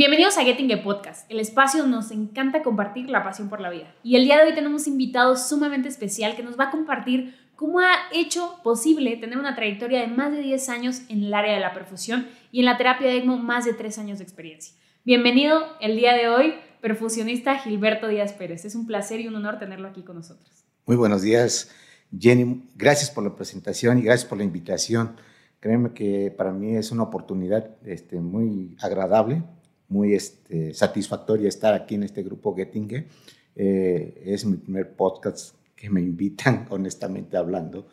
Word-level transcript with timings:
Bienvenidos 0.00 0.38
a 0.38 0.44
Getting 0.44 0.72
a 0.72 0.82
Podcast, 0.82 1.30
el 1.30 1.40
espacio 1.40 1.82
donde 1.82 1.98
nos 1.98 2.10
encanta 2.10 2.62
compartir 2.62 3.10
la 3.10 3.22
pasión 3.22 3.50
por 3.50 3.60
la 3.60 3.68
vida. 3.68 3.94
Y 4.02 4.16
el 4.16 4.24
día 4.24 4.38
de 4.38 4.48
hoy 4.48 4.54
tenemos 4.54 4.86
un 4.86 4.94
invitado 4.94 5.36
sumamente 5.36 5.90
especial 5.90 6.36
que 6.36 6.42
nos 6.42 6.58
va 6.58 6.68
a 6.68 6.70
compartir 6.70 7.36
cómo 7.54 7.80
ha 7.80 7.92
hecho 8.10 8.60
posible 8.64 9.18
tener 9.18 9.36
una 9.36 9.54
trayectoria 9.54 10.00
de 10.00 10.06
más 10.06 10.32
de 10.32 10.40
10 10.40 10.68
años 10.70 11.02
en 11.10 11.24
el 11.24 11.34
área 11.34 11.52
de 11.52 11.60
la 11.60 11.74
perfusión 11.74 12.26
y 12.50 12.60
en 12.60 12.64
la 12.64 12.78
terapia 12.78 13.08
de 13.08 13.18
ECMO 13.18 13.36
más 13.36 13.66
de 13.66 13.74
3 13.74 13.98
años 13.98 14.16
de 14.16 14.24
experiencia. 14.24 14.74
Bienvenido 15.04 15.66
el 15.82 15.96
día 15.96 16.14
de 16.14 16.30
hoy, 16.30 16.54
perfusionista 16.80 17.58
Gilberto 17.58 18.08
Díaz 18.08 18.32
Pérez. 18.32 18.64
Es 18.64 18.74
un 18.74 18.86
placer 18.86 19.20
y 19.20 19.28
un 19.28 19.34
honor 19.34 19.58
tenerlo 19.58 19.86
aquí 19.86 20.00
con 20.00 20.16
nosotros. 20.16 20.64
Muy 20.86 20.96
buenos 20.96 21.20
días, 21.20 21.72
Jenny. 22.18 22.62
Gracias 22.74 23.10
por 23.10 23.22
la 23.22 23.36
presentación 23.36 23.98
y 23.98 24.02
gracias 24.02 24.26
por 24.26 24.38
la 24.38 24.44
invitación. 24.44 25.16
Créeme 25.60 25.92
que 25.92 26.34
para 26.34 26.52
mí 26.52 26.74
es 26.74 26.90
una 26.90 27.02
oportunidad 27.02 27.76
este, 27.84 28.18
muy 28.18 28.78
agradable 28.80 29.42
muy 29.90 30.14
este, 30.14 30.72
satisfactoria 30.72 31.48
estar 31.48 31.74
aquí 31.74 31.96
en 31.96 32.04
este 32.04 32.22
grupo 32.22 32.54
Gettinge. 32.54 33.08
Eh, 33.56 34.22
es 34.24 34.46
mi 34.46 34.56
primer 34.56 34.94
podcast 34.94 35.56
que 35.76 35.90
me 35.90 36.00
invitan, 36.00 36.66
honestamente 36.70 37.36
hablando. 37.36 37.88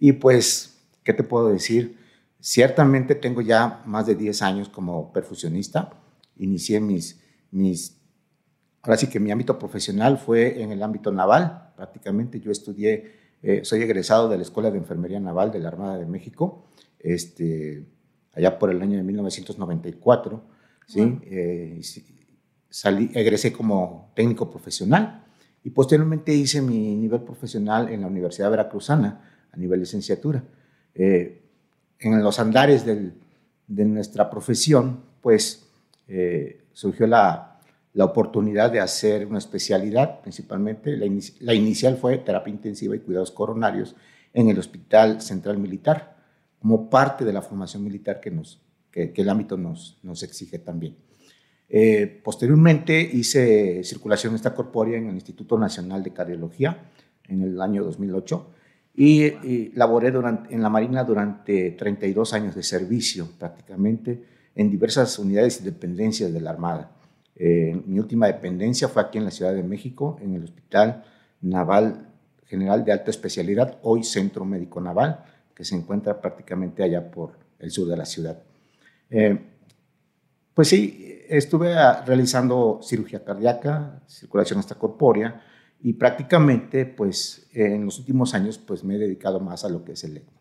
Y 0.00 0.12
pues, 0.12 0.80
¿qué 1.04 1.12
te 1.12 1.22
puedo 1.22 1.48
decir? 1.48 1.98
Ciertamente 2.40 3.14
tengo 3.14 3.40
ya 3.40 3.82
más 3.84 4.06
de 4.06 4.16
10 4.16 4.42
años 4.42 4.68
como 4.68 5.12
perfusionista. 5.12 5.90
Inicié 6.38 6.80
mis, 6.80 7.20
mis, 7.50 8.00
ahora 8.82 8.96
sí 8.96 9.08
que 9.08 9.20
mi 9.20 9.30
ámbito 9.30 9.58
profesional 9.58 10.18
fue 10.18 10.60
en 10.62 10.72
el 10.72 10.82
ámbito 10.82 11.12
naval. 11.12 11.72
Prácticamente 11.76 12.40
yo 12.40 12.50
estudié, 12.50 13.12
eh, 13.42 13.60
soy 13.62 13.82
egresado 13.82 14.28
de 14.28 14.38
la 14.38 14.42
Escuela 14.42 14.70
de 14.70 14.78
Enfermería 14.78 15.20
Naval 15.20 15.52
de 15.52 15.60
la 15.60 15.68
Armada 15.68 15.98
de 15.98 16.06
México, 16.06 16.64
este, 16.98 17.86
allá 18.32 18.58
por 18.58 18.70
el 18.70 18.80
año 18.80 18.96
de 18.96 19.02
1994. 19.02 20.61
¿Sí? 20.86 21.18
Eh, 21.24 21.80
salí, 22.68 23.10
egresé 23.14 23.52
como 23.52 24.12
técnico 24.14 24.50
profesional 24.50 25.24
y 25.64 25.70
posteriormente 25.70 26.34
hice 26.34 26.60
mi 26.60 26.96
nivel 26.96 27.22
profesional 27.22 27.88
en 27.88 28.00
la 28.00 28.06
Universidad 28.06 28.50
Veracruzana 28.50 29.46
a 29.52 29.56
nivel 29.56 29.80
licenciatura. 29.80 30.42
Eh, 30.94 31.42
en 31.98 32.22
los 32.22 32.38
andares 32.38 32.84
del, 32.84 33.14
de 33.66 33.84
nuestra 33.84 34.28
profesión, 34.28 35.00
pues 35.20 35.68
eh, 36.08 36.62
surgió 36.72 37.06
la, 37.06 37.60
la, 37.94 38.04
oportunidad 38.04 38.72
de 38.72 38.80
hacer 38.80 39.26
una 39.26 39.38
especialidad, 39.38 40.20
principalmente, 40.20 40.96
la, 40.96 41.06
la, 41.40 41.54
inicial 41.54 41.96
fue 41.96 42.18
terapia 42.18 42.52
intensiva 42.52 42.96
y 42.96 43.00
cuidados 43.00 43.30
coronarios 43.30 43.94
en 44.32 44.48
el 44.48 44.58
Hospital 44.58 45.20
Central 45.20 45.58
Militar, 45.58 46.16
como 46.60 46.90
parte 46.90 47.24
de 47.24 47.32
la 47.32 47.42
formación 47.42 47.84
militar 47.84 48.20
que 48.20 48.30
nos, 48.30 48.60
que, 48.92 49.12
el 49.14 49.28
ámbito 49.28 49.56
nos, 49.56 49.98
nos 50.02 50.22
exige 50.22 50.58
también. 50.58 50.96
Eh, 51.74 52.20
posteriormente 52.22 53.00
hice 53.00 53.82
circulación 53.82 54.34
extracorpórea 54.34 54.98
en 54.98 55.08
el 55.08 55.14
Instituto 55.14 55.58
Nacional 55.58 56.02
de 56.02 56.12
Cardiología 56.12 56.90
en 57.26 57.40
el 57.40 57.60
año 57.62 57.82
2008 57.82 58.50
y, 58.94 59.70
laboré 59.74 60.10
durante, 60.10 60.54
en 60.54 60.62
la 60.62 60.68
Marina 60.68 61.02
durante 61.02 61.70
32 61.70 62.34
años 62.34 62.54
de 62.54 62.62
servicio 62.62 63.26
prácticamente 63.38 64.22
en 64.54 64.70
diversas 64.70 65.18
unidades 65.18 65.62
y 65.62 65.64
dependencias 65.64 66.30
de 66.30 66.40
la 66.42 66.50
Armada. 66.50 66.92
Eh, 67.36 67.80
mi 67.86 67.98
última 67.98 68.26
dependencia 68.26 68.88
fue 68.88 69.00
aquí 69.00 69.16
en 69.16 69.24
la 69.24 69.30
Ciudad 69.30 69.54
de 69.54 69.62
México, 69.62 70.18
en 70.20 70.34
el 70.34 70.44
Hospital 70.44 71.04
Naval 71.40 72.06
General 72.44 72.84
de 72.84 72.92
Alta 72.92 73.10
Especialidad, 73.10 73.78
hoy 73.80 74.04
Centro 74.04 74.44
Médico 74.44 74.78
Naval, 74.78 75.24
que 75.54 75.64
se 75.64 75.74
encuentra 75.74 76.20
prácticamente 76.20 76.82
allá 76.82 77.10
por 77.10 77.38
el 77.58 77.70
sur 77.70 77.88
de 77.88 77.96
la 77.96 78.04
ciudad. 78.04 78.42
Eh, 79.12 79.38
pues 80.54 80.68
sí, 80.68 81.20
estuve 81.28 81.74
ah, 81.74 82.02
realizando 82.06 82.80
cirugía 82.82 83.22
cardíaca, 83.22 84.02
circulación 84.06 84.58
extracorpórea 84.58 85.42
y 85.82 85.92
prácticamente 85.92 86.86
pues 86.86 87.48
en 87.52 87.84
los 87.84 87.98
últimos 87.98 88.34
años 88.34 88.56
pues 88.58 88.82
me 88.84 88.94
he 88.94 88.98
dedicado 88.98 89.38
más 89.38 89.64
a 89.64 89.68
lo 89.68 89.84
que 89.84 89.92
es 89.92 90.04
el 90.04 90.16
ECMO. 90.16 90.40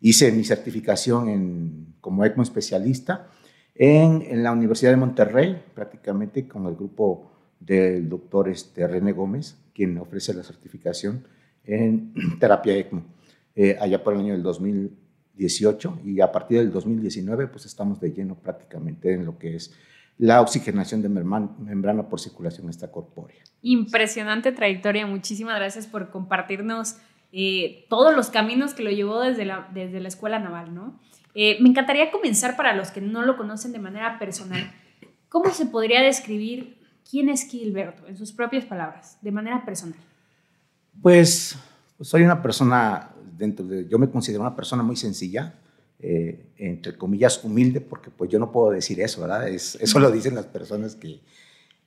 Hice 0.00 0.32
mi 0.32 0.42
certificación 0.42 1.94
como 2.00 2.24
ECMO 2.24 2.42
especialista 2.42 3.28
en, 3.74 4.22
en, 4.22 4.42
la 4.42 4.52
Universidad 4.52 4.90
de 4.90 4.96
Monterrey, 4.96 5.62
prácticamente 5.74 6.48
con 6.48 6.66
el 6.66 6.74
grupo 6.74 7.30
del 7.60 8.08
doctor 8.08 8.48
este, 8.48 8.86
René 8.86 9.12
Gómez, 9.12 9.56
quien 9.74 9.96
ofrece 9.98 10.34
la 10.34 10.42
certificación 10.42 11.24
en 11.64 12.12
terapia 12.40 12.76
ECMO, 12.76 13.04
eh, 13.54 13.76
allá 13.78 14.02
por 14.02 14.14
el 14.14 14.20
año 14.20 14.32
del 14.32 14.42
2000 14.42 15.09
18 15.40 16.00
y 16.04 16.20
a 16.20 16.30
partir 16.30 16.58
del 16.58 16.70
2019 16.70 17.48
pues 17.48 17.64
estamos 17.64 17.98
de 17.98 18.12
lleno 18.12 18.34
prácticamente 18.34 19.14
en 19.14 19.24
lo 19.24 19.38
que 19.38 19.56
es 19.56 19.74
la 20.18 20.42
oxigenación 20.42 21.00
de 21.00 21.08
membrana 21.08 22.08
por 22.08 22.20
circulación 22.20 22.66
extracorpórea. 22.66 23.42
Impresionante 23.62 24.52
trayectoria, 24.52 25.06
muchísimas 25.06 25.56
gracias 25.56 25.86
por 25.86 26.10
compartirnos 26.10 26.96
eh, 27.32 27.86
todos 27.88 28.14
los 28.14 28.28
caminos 28.28 28.74
que 28.74 28.82
lo 28.82 28.90
llevó 28.90 29.20
desde 29.20 29.46
la, 29.46 29.68
desde 29.72 30.00
la 30.00 30.08
escuela 30.08 30.38
naval, 30.38 30.74
¿no? 30.74 31.00
Eh, 31.34 31.56
me 31.62 31.70
encantaría 31.70 32.10
comenzar 32.10 32.54
para 32.56 32.74
los 32.74 32.90
que 32.90 33.00
no 33.00 33.22
lo 33.22 33.38
conocen 33.38 33.72
de 33.72 33.78
manera 33.78 34.18
personal. 34.18 34.70
¿Cómo 35.30 35.50
se 35.50 35.64
podría 35.64 36.02
describir 36.02 36.76
quién 37.08 37.30
es 37.30 37.46
Gilberto 37.48 38.06
en 38.06 38.16
sus 38.18 38.32
propias 38.32 38.66
palabras, 38.66 39.16
de 39.22 39.30
manera 39.32 39.64
personal? 39.64 39.98
Pues, 41.00 41.56
pues 41.96 42.10
soy 42.10 42.24
una 42.24 42.42
persona 42.42 43.10
dentro 43.40 43.66
de, 43.66 43.88
yo 43.88 43.98
me 43.98 44.10
considero 44.10 44.42
una 44.42 44.54
persona 44.54 44.82
muy 44.82 44.96
sencilla, 44.96 45.54
eh, 45.98 46.46
entre 46.58 46.96
comillas 46.96 47.42
humilde, 47.42 47.80
porque 47.80 48.10
pues 48.10 48.30
yo 48.30 48.38
no 48.38 48.52
puedo 48.52 48.70
decir 48.70 49.00
eso, 49.00 49.22
¿verdad? 49.22 49.48
Es, 49.48 49.76
eso 49.80 49.98
lo 49.98 50.10
dicen 50.12 50.34
las 50.34 50.46
personas 50.46 50.94
que, 50.94 51.20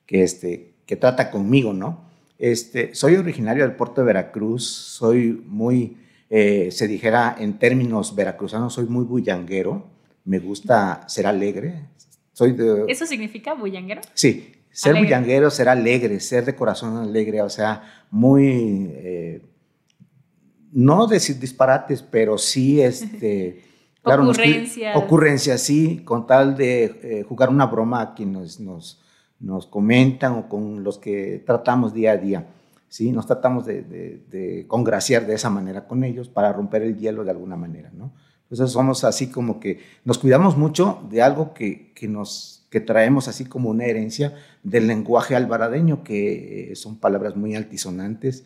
que, 0.05 0.23
este, 0.23 0.73
que 0.85 0.95
trata 0.95 1.31
conmigo, 1.31 1.71
¿no? 1.73 2.11
Este, 2.39 2.93
soy 2.95 3.15
originario 3.15 3.63
del 3.63 3.75
puerto 3.75 4.01
de 4.01 4.07
Veracruz, 4.07 4.65
soy 4.65 5.43
muy, 5.45 5.97
eh, 6.29 6.69
se 6.71 6.87
dijera 6.87 7.35
en 7.39 7.59
términos 7.59 8.15
veracruzanos, 8.15 8.73
soy 8.73 8.85
muy 8.85 9.05
bullanguero, 9.05 9.87
me 10.25 10.39
gusta 10.39 11.07
ser 11.07 11.27
alegre. 11.27 11.85
Soy 12.33 12.53
de, 12.53 12.85
¿Eso 12.87 13.05
significa 13.05 13.53
bullanguero? 13.53 14.01
Sí, 14.15 14.53
ser 14.71 14.95
bullanguero, 14.95 15.51
ser 15.51 15.69
alegre, 15.69 16.19
ser 16.19 16.45
de 16.45 16.55
corazón 16.55 16.97
alegre, 16.97 17.41
o 17.41 17.49
sea, 17.49 18.05
muy... 18.09 18.89
Eh, 18.93 19.41
no 20.73 21.07
decir 21.07 21.39
disparates, 21.39 22.01
pero 22.01 22.37
sí 22.37 22.81
este, 22.81 23.63
claro, 24.01 24.23
ocurrencias. 24.23 24.95
ocurrencias, 24.95 25.61
sí, 25.61 26.01
con 26.03 26.27
tal 26.27 26.57
de 26.57 26.83
eh, 27.03 27.25
jugar 27.27 27.49
una 27.49 27.67
broma 27.67 28.01
a 28.01 28.13
quienes 28.13 28.59
nos, 28.59 29.01
nos, 29.39 29.67
comentan 29.67 30.33
o 30.33 30.49
con 30.49 30.83
los 30.83 30.97
que 30.97 31.43
tratamos 31.45 31.93
día 31.93 32.11
a 32.11 32.17
día. 32.17 32.47
¿sí? 32.89 33.11
Nos 33.11 33.27
tratamos 33.27 33.65
de, 33.65 33.81
de, 33.83 34.65
congraciar 34.67 35.25
de 35.25 35.35
esa 35.35 35.49
manera 35.49 35.87
con 35.87 36.03
ellos 36.03 36.27
para 36.29 36.51
romper 36.51 36.81
el 36.83 36.97
hielo 36.97 37.23
de 37.23 37.31
alguna 37.31 37.55
manera. 37.55 37.91
¿no? 37.93 38.13
Entonces 38.43 38.71
somos 38.71 39.03
así 39.03 39.27
como 39.27 39.59
que 39.59 39.79
nos 40.03 40.17
cuidamos 40.17 40.57
mucho 40.57 41.01
de 41.09 41.21
algo 41.21 41.53
que, 41.53 41.91
que 41.93 42.07
nos, 42.07 42.67
que 42.69 42.79
traemos 42.79 43.27
así 43.27 43.45
como 43.45 43.69
una 43.69 43.85
herencia 43.85 44.35
del 44.63 44.87
lenguaje 44.87 45.35
albaradeño, 45.35 46.03
que 46.03 46.71
eh, 46.71 46.75
son 46.75 46.97
palabras 46.97 47.35
muy 47.35 47.55
altisonantes 47.55 48.45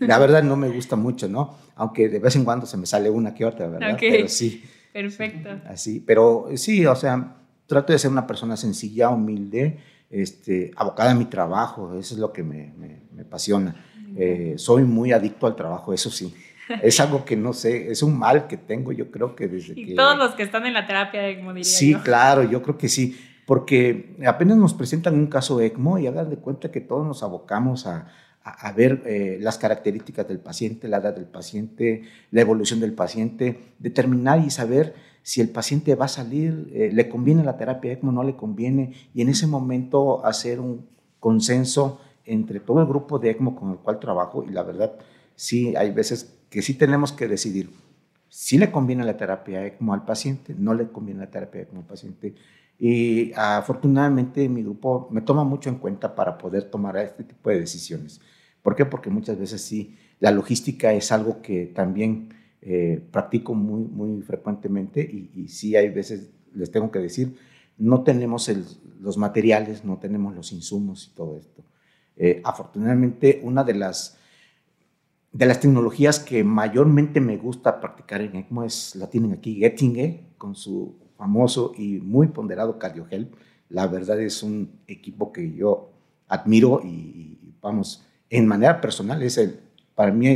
la 0.00 0.18
verdad 0.18 0.42
no 0.42 0.56
me 0.56 0.68
gusta 0.68 0.96
mucho, 0.96 1.28
¿no? 1.28 1.56
Aunque 1.76 2.08
de 2.08 2.18
vez 2.18 2.36
en 2.36 2.44
cuando 2.44 2.66
se 2.66 2.76
me 2.76 2.86
sale 2.86 3.10
una 3.10 3.34
que 3.34 3.44
otra, 3.44 3.68
¿verdad? 3.68 3.96
Pero 3.98 4.28
sí. 4.28 4.62
Perfecto. 4.92 5.50
Así, 5.66 6.02
pero 6.04 6.48
sí, 6.54 6.84
o 6.86 6.96
sea, 6.96 7.36
trato 7.66 7.92
de 7.92 7.98
ser 7.98 8.10
una 8.10 8.26
persona 8.26 8.56
sencilla, 8.56 9.10
humilde, 9.10 9.78
este, 10.10 10.72
abocada 10.76 11.12
a 11.12 11.14
mi 11.14 11.26
trabajo, 11.26 11.94
eso 11.98 12.14
es 12.14 12.20
lo 12.20 12.32
que 12.32 12.42
me, 12.42 12.72
me, 12.76 13.22
apasiona. 13.22 13.76
Eh, 14.16 14.54
soy 14.56 14.84
muy 14.84 15.12
adicto 15.12 15.46
al 15.46 15.54
trabajo, 15.54 15.92
eso 15.92 16.10
sí. 16.10 16.34
Es 16.82 17.00
algo 17.00 17.24
que 17.24 17.36
no 17.36 17.52
sé, 17.52 17.90
es 17.90 18.02
un 18.02 18.18
mal 18.18 18.46
que 18.46 18.56
tengo, 18.56 18.92
yo 18.92 19.10
creo 19.10 19.34
que 19.34 19.48
desde 19.48 19.72
y 19.74 19.86
que... 19.86 19.94
todos 19.94 20.18
los 20.18 20.34
que 20.34 20.42
están 20.42 20.66
en 20.66 20.74
la 20.74 20.86
terapia 20.86 21.36
como 21.38 21.54
diría 21.54 21.64
Sí, 21.64 21.94
claro, 21.94 22.42
yo 22.42 22.62
creo 22.62 22.76
que 22.76 22.88
sí, 22.88 23.18
porque 23.46 24.16
apenas 24.26 24.58
nos 24.58 24.74
presentan 24.74 25.14
un 25.14 25.28
caso 25.28 25.60
ECMO 25.60 25.98
y 25.98 26.06
hagan 26.06 26.28
de 26.28 26.36
cuenta 26.36 26.70
que 26.70 26.80
todos 26.80 27.06
nos 27.06 27.22
abocamos 27.22 27.86
a, 27.86 28.08
a, 28.42 28.72
ver 28.72 29.02
eh, 29.04 29.38
las 29.40 29.58
características 29.58 30.26
del 30.26 30.38
paciente, 30.38 30.88
la 30.88 30.98
edad 30.98 31.14
del 31.14 31.26
paciente, 31.26 32.02
la 32.30 32.40
evolución 32.40 32.80
del 32.80 32.92
paciente, 32.94 33.58
determinar 33.78 34.40
y 34.40 34.50
saber 34.50 34.94
si 35.22 35.40
el 35.40 35.50
paciente 35.50 35.94
va 35.94 36.06
a 36.06 36.08
salir, 36.08 36.70
eh, 36.72 36.90
le 36.92 37.08
conviene 37.08 37.44
la 37.44 37.58
terapia 37.58 37.92
ECMO, 37.92 38.12
no 38.12 38.22
le 38.22 38.36
conviene, 38.36 38.94
y 39.12 39.20
en 39.20 39.28
ese 39.28 39.46
momento 39.46 40.24
hacer 40.24 40.60
un 40.60 40.86
consenso 41.20 42.00
entre 42.24 42.60
todo 42.60 42.80
el 42.80 42.86
grupo 42.86 43.18
de 43.18 43.30
ECMO 43.30 43.54
con 43.54 43.72
el 43.72 43.76
cual 43.78 44.00
trabajo, 44.00 44.42
y 44.42 44.50
la 44.52 44.62
verdad, 44.62 44.94
sí, 45.34 45.76
hay 45.76 45.90
veces 45.90 46.34
que 46.48 46.62
sí 46.62 46.74
tenemos 46.74 47.12
que 47.12 47.28
decidir 47.28 47.70
si 48.28 48.58
le 48.58 48.70
conviene 48.70 49.04
la 49.04 49.16
terapia 49.16 49.64
ECMO 49.66 49.94
al 49.94 50.04
paciente, 50.04 50.54
no 50.56 50.74
le 50.74 50.88
conviene 50.88 51.20
la 51.20 51.30
terapia 51.30 51.62
ECMO 51.62 51.80
al 51.80 51.86
paciente. 51.86 52.34
Y 52.78 53.32
afortunadamente 53.34 54.48
mi 54.48 54.62
grupo 54.62 55.08
me 55.10 55.20
toma 55.20 55.42
mucho 55.42 55.68
en 55.68 55.76
cuenta 55.76 56.14
para 56.14 56.38
poder 56.38 56.70
tomar 56.70 56.96
este 56.98 57.24
tipo 57.24 57.50
de 57.50 57.60
decisiones. 57.60 58.20
¿Por 58.62 58.76
qué? 58.76 58.84
Porque 58.84 59.10
muchas 59.10 59.38
veces 59.38 59.62
sí, 59.62 59.96
la 60.20 60.30
logística 60.30 60.92
es 60.92 61.10
algo 61.10 61.42
que 61.42 61.66
también 61.66 62.34
eh, 62.60 63.04
practico 63.10 63.54
muy, 63.54 63.82
muy 63.82 64.22
frecuentemente 64.22 65.00
y, 65.00 65.48
sí 65.48 65.74
hay 65.74 65.90
veces, 65.90 66.30
les 66.54 66.70
tengo 66.70 66.90
que 66.90 66.98
decir, 67.00 67.36
no 67.78 68.02
tenemos 68.02 68.50
los 69.00 69.16
materiales, 69.16 69.84
no 69.84 69.98
tenemos 69.98 70.34
los 70.34 70.52
insumos 70.52 71.10
y 71.10 71.16
todo 71.16 71.36
esto. 71.36 71.64
Eh, 72.16 72.40
afortunadamente, 72.44 73.40
una 73.42 73.64
de 73.64 73.74
las, 73.74 74.18
de 75.32 75.46
las 75.46 75.60
tecnologías 75.60 76.18
que 76.18 76.42
mayormente 76.44 77.20
me 77.20 77.36
gusta 77.36 77.80
practicar 77.80 78.20
en 78.20 78.36
ECMO 78.36 78.64
es, 78.64 78.96
la 78.96 79.08
tienen 79.08 79.32
aquí, 79.32 79.54
Gettinge, 79.54 80.34
con 80.36 80.54
su 80.54 81.07
famoso 81.18 81.72
y 81.76 81.98
muy 81.98 82.28
ponderado 82.28 82.78
CardioGel. 82.78 83.30
La 83.68 83.86
verdad 83.86 84.18
es 84.20 84.42
un 84.42 84.80
equipo 84.86 85.32
que 85.32 85.52
yo 85.52 85.90
admiro 86.28 86.80
y, 86.82 87.38
vamos, 87.60 88.06
en 88.30 88.46
manera 88.46 88.80
personal 88.80 89.22
es 89.22 89.36
el, 89.36 89.58
para 89.94 90.12
mí 90.12 90.28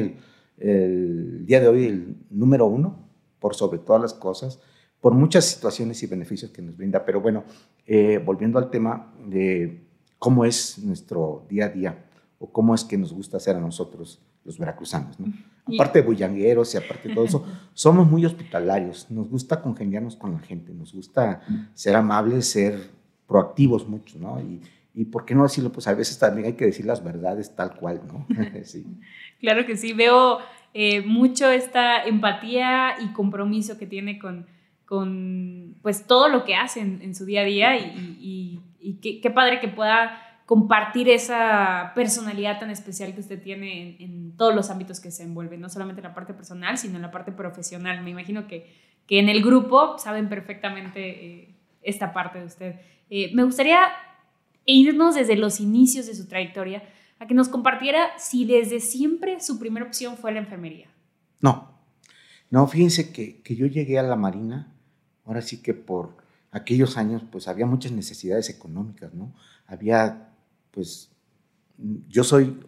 el, 0.58 1.46
día 1.46 1.61
de 1.61 1.69
hoy 1.69 1.87
el 1.87 2.17
número 2.31 2.67
uno, 2.67 3.08
por 3.38 3.55
sobre 3.55 3.79
todas 3.79 4.02
las 4.02 4.14
cosas 4.14 4.61
por 5.00 5.14
muchas 5.14 5.46
situaciones 5.46 6.00
y 6.05 6.06
beneficios 6.06 6.52
que 6.52 6.62
nos 6.62 6.76
brinda. 6.76 7.05
Pero 7.05 7.20
bueno, 7.20 7.43
eh, 7.87 8.23
volviendo 8.25 8.61
al 8.61 8.70
tema 8.70 9.12
de 9.26 9.85
cómo 10.17 10.44
es 10.44 10.78
nuestro 10.78 11.44
día 11.49 11.67
a 11.67 11.69
día 11.70 12.05
o 12.38 12.52
cómo 12.52 12.73
es 12.73 12.85
que 12.85 12.96
nos 12.96 13.12
gusta 13.12 13.38
hacer 13.38 13.56
a 13.56 13.61
nosotros 13.61 14.23
los 14.44 14.58
veracruzanos. 14.58 15.18
¿no? 15.20 15.32
Aparte 15.74 16.00
de 16.00 16.06
bullangueros 16.06 16.74
y 16.74 16.78
aparte 16.78 17.08
de 17.08 17.14
todo 17.14 17.24
eso, 17.24 17.46
somos 17.74 18.10
muy 18.10 18.24
hospitalarios, 18.24 19.10
nos 19.10 19.28
gusta 19.28 19.60
congeniarnos 19.62 20.16
con 20.16 20.32
la 20.32 20.40
gente, 20.40 20.72
nos 20.72 20.92
gusta 20.92 21.42
ser 21.74 21.96
amables, 21.96 22.48
ser 22.48 22.90
proactivos 23.26 23.88
mucho, 23.88 24.18
¿no? 24.18 24.40
Y, 24.40 24.60
y 24.94 25.06
por 25.06 25.24
qué 25.24 25.34
no 25.34 25.44
decirlo, 25.44 25.72
pues 25.72 25.86
a 25.88 25.94
veces 25.94 26.18
también 26.18 26.48
hay 26.48 26.52
que 26.52 26.66
decir 26.66 26.84
las 26.84 27.02
verdades 27.02 27.54
tal 27.56 27.74
cual, 27.76 28.02
¿no? 28.06 28.26
sí. 28.64 28.84
Claro 29.40 29.64
que 29.64 29.76
sí, 29.76 29.92
veo 29.92 30.38
eh, 30.74 31.02
mucho 31.02 31.50
esta 31.50 32.04
empatía 32.04 32.94
y 33.00 33.12
compromiso 33.12 33.78
que 33.78 33.86
tiene 33.86 34.18
con, 34.18 34.46
con 34.86 35.76
pues 35.82 36.06
todo 36.06 36.28
lo 36.28 36.44
que 36.44 36.54
hacen 36.54 37.00
en 37.02 37.14
su 37.14 37.24
día 37.24 37.42
a 37.42 37.44
día 37.44 37.76
y, 37.76 38.60
qué, 39.00 39.30
padre 39.30 39.60
que 39.60 39.68
pueda 39.68 40.21
compartir 40.46 41.08
esa 41.08 41.92
personalidad 41.94 42.58
tan 42.58 42.70
especial 42.70 43.14
que 43.14 43.20
usted 43.20 43.42
tiene 43.42 43.96
en, 44.00 44.36
todos 44.36 44.54
los 44.54 44.70
ámbitos 44.70 45.00
que 45.00 45.10
se 45.10 45.22
envuelven, 45.22 45.60
no 45.60 45.68
solamente 45.68 46.00
en 46.00 46.08
la 46.08 46.14
parte 46.14 46.34
personal, 46.34 46.78
sino 46.78 46.96
en 46.96 47.02
la 47.02 47.10
parte 47.10 47.32
profesional. 47.32 48.02
Me 48.02 48.10
imagino 48.10 48.46
que, 48.46 48.72
que 49.06 49.18
en 49.18 49.28
el 49.28 49.42
grupo 49.42 49.98
saben 49.98 50.28
perfectamente 50.28 51.26
eh, 51.26 51.54
esta 51.82 52.12
parte 52.12 52.40
de 52.40 52.46
usted. 52.46 52.74
Eh, 53.10 53.30
me 53.34 53.44
gustaría 53.44 53.78
irnos 54.64 55.14
desde 55.14 55.36
los 55.36 55.60
inicios 55.60 56.06
de 56.06 56.14
su 56.14 56.26
trayectoria 56.26 56.82
a 57.18 57.26
que 57.26 57.34
nos 57.34 57.48
compartiera 57.48 58.18
si 58.18 58.44
desde 58.44 58.80
siempre 58.80 59.40
su 59.40 59.58
primera 59.58 59.86
opción 59.86 60.16
fue 60.16 60.32
la 60.32 60.40
enfermería. 60.40 60.88
No, 61.40 61.78
no, 62.50 62.66
fíjense 62.66 63.12
que, 63.12 63.42
que 63.42 63.54
yo 63.54 63.66
llegué 63.66 63.98
a 63.98 64.02
la 64.02 64.16
Marina 64.16 64.72
ahora 65.24 65.42
sí 65.42 65.62
que 65.62 65.74
por 65.74 66.16
aquellos 66.50 66.96
años, 66.96 67.22
pues 67.30 67.48
había 67.48 67.66
muchas 67.66 67.92
necesidades 67.92 68.50
económicas, 68.50 69.14
¿no? 69.14 69.32
Había, 69.66 70.31
pues, 70.72 71.12
yo 72.08 72.24
soy, 72.24 72.58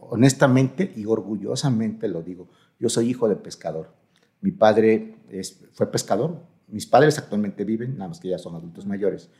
honestamente 0.00 0.92
y 0.94 1.06
orgullosamente 1.06 2.06
lo 2.08 2.22
digo, 2.22 2.48
yo 2.78 2.88
soy 2.88 3.10
hijo 3.10 3.28
de 3.28 3.36
pescador. 3.36 3.94
Mi 4.40 4.52
padre 4.52 5.16
es, 5.28 5.64
fue 5.72 5.90
pescador, 5.90 6.46
mis 6.68 6.86
padres 6.86 7.18
actualmente 7.18 7.64
viven, 7.64 7.96
nada 7.96 8.08
más 8.08 8.20
que 8.20 8.28
ya 8.28 8.38
son 8.38 8.54
adultos 8.54 8.86
mayores. 8.86 9.30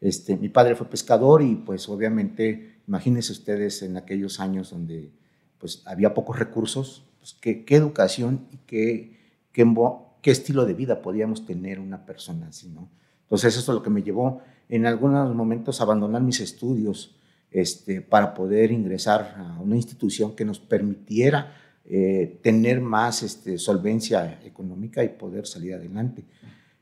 Este, 0.00 0.36
mi 0.36 0.48
padre 0.48 0.74
fue 0.74 0.88
pescador 0.88 1.42
y 1.42 1.54
pues 1.54 1.88
obviamente, 1.88 2.80
imagínense 2.86 3.32
ustedes 3.32 3.82
en 3.82 3.96
aquellos 3.96 4.40
años 4.40 4.70
donde 4.70 5.12
pues 5.58 5.82
había 5.86 6.14
pocos 6.14 6.38
recursos, 6.38 7.04
pues 7.18 7.34
qué, 7.40 7.64
qué 7.64 7.76
educación 7.76 8.48
y 8.52 8.58
qué, 8.66 9.18
qué, 9.52 9.64
qué 10.20 10.30
estilo 10.30 10.66
de 10.66 10.74
vida 10.74 11.00
podíamos 11.00 11.46
tener 11.46 11.80
una 11.80 12.04
persona 12.04 12.48
así, 12.48 12.68
¿no? 12.68 12.90
Entonces 13.22 13.56
eso 13.56 13.72
es 13.72 13.74
lo 13.74 13.82
que 13.82 13.90
me 13.90 14.02
llevó 14.02 14.42
en 14.68 14.86
algunos 14.86 15.34
momentos 15.34 15.80
a 15.80 15.84
abandonar 15.84 16.22
mis 16.22 16.40
estudios 16.40 17.16
este, 17.54 18.00
para 18.02 18.34
poder 18.34 18.72
ingresar 18.72 19.36
a 19.38 19.60
una 19.60 19.76
institución 19.76 20.34
que 20.34 20.44
nos 20.44 20.58
permitiera 20.58 21.56
eh, 21.84 22.40
tener 22.42 22.80
más 22.80 23.22
este, 23.22 23.58
solvencia 23.58 24.40
económica 24.44 25.04
y 25.04 25.10
poder 25.10 25.46
salir 25.46 25.74
adelante. 25.74 26.24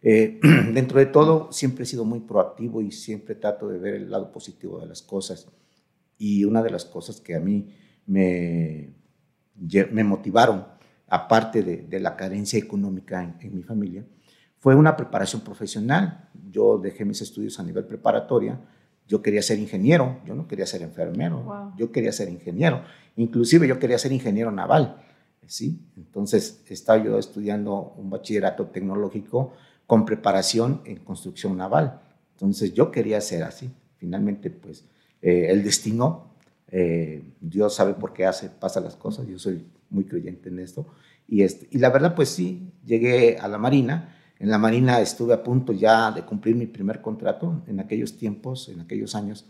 Eh, 0.00 0.40
dentro 0.72 0.98
de 0.98 1.06
todo, 1.06 1.52
siempre 1.52 1.84
he 1.84 1.86
sido 1.86 2.06
muy 2.06 2.20
proactivo 2.20 2.80
y 2.80 2.90
siempre 2.90 3.34
trato 3.34 3.68
de 3.68 3.78
ver 3.78 3.94
el 3.94 4.10
lado 4.10 4.32
positivo 4.32 4.80
de 4.80 4.86
las 4.86 5.02
cosas. 5.02 5.46
Y 6.16 6.44
una 6.44 6.62
de 6.62 6.70
las 6.70 6.86
cosas 6.86 7.20
que 7.20 7.34
a 7.34 7.40
mí 7.40 7.68
me, 8.06 8.94
me 9.90 10.04
motivaron 10.04 10.64
aparte 11.06 11.62
de, 11.62 12.00
la 12.00 12.16
carencia 12.16 12.58
económica 12.58 13.22
en, 13.38 13.54
mi 13.54 13.62
familia, 13.62 14.06
fue 14.58 14.74
una 14.74 14.96
preparación 14.96 15.42
profesional. 15.42 16.30
Yo 16.50 16.78
dejé 16.78 17.04
mis 17.04 17.20
estudios 17.20 17.60
a 17.60 17.62
nivel 17.62 17.84
preparatoria. 17.84 18.58
Yo 19.08 19.20
quería 19.22 19.42
ser 19.42 19.58
ingeniero, 19.58 20.20
yo 20.26 20.34
no 20.34 20.48
quería 20.48 20.66
ser 20.66 20.82
enfermero, 20.82 21.72
yo 21.76 21.92
quería 21.92 22.12
ser 22.12 22.28
ingeniero. 22.28 22.82
Inclusive 23.16 23.68
yo 23.68 23.78
quería 23.78 23.98
ser 23.98 24.12
ingeniero 24.12 24.50
naval. 24.50 25.02
¿sí? 25.46 25.80
Entonces 25.96 26.62
estaba 26.68 27.02
yo 27.02 27.18
estudiando 27.18 27.94
un 27.96 28.10
bachillerato 28.10 28.66
tecnológico 28.68 29.52
con 29.86 30.04
preparación 30.04 30.80
en 30.84 30.96
construcción 30.98 31.56
naval. 31.56 32.00
Entonces 32.34 32.72
yo 32.72 32.90
quería 32.90 33.20
ser 33.20 33.42
así. 33.42 33.70
Finalmente, 33.98 34.50
pues 34.50 34.84
eh, 35.20 35.48
el 35.50 35.62
destino, 35.62 36.34
eh, 36.68 37.22
Dios 37.40 37.74
sabe 37.74 37.94
por 37.94 38.12
qué 38.12 38.24
hace, 38.26 38.48
pasa 38.48 38.80
las 38.80 38.96
cosas. 38.96 39.26
Yo 39.26 39.38
soy 39.38 39.66
muy 39.90 40.04
creyente 40.04 40.48
en 40.48 40.58
esto. 40.58 40.86
Y, 41.28 41.42
este, 41.42 41.68
y 41.70 41.78
la 41.78 41.90
verdad, 41.90 42.14
pues 42.14 42.30
sí, 42.30 42.72
llegué 42.84 43.36
a 43.38 43.48
la 43.48 43.58
Marina. 43.58 44.16
En 44.42 44.50
la 44.50 44.58
Marina 44.58 45.00
estuve 45.00 45.34
a 45.34 45.40
punto 45.44 45.72
ya 45.72 46.10
de 46.10 46.22
cumplir 46.22 46.56
mi 46.56 46.66
primer 46.66 47.00
contrato 47.00 47.62
en 47.68 47.78
aquellos 47.78 48.18
tiempos, 48.18 48.68
en 48.68 48.80
aquellos 48.80 49.14
años. 49.14 49.46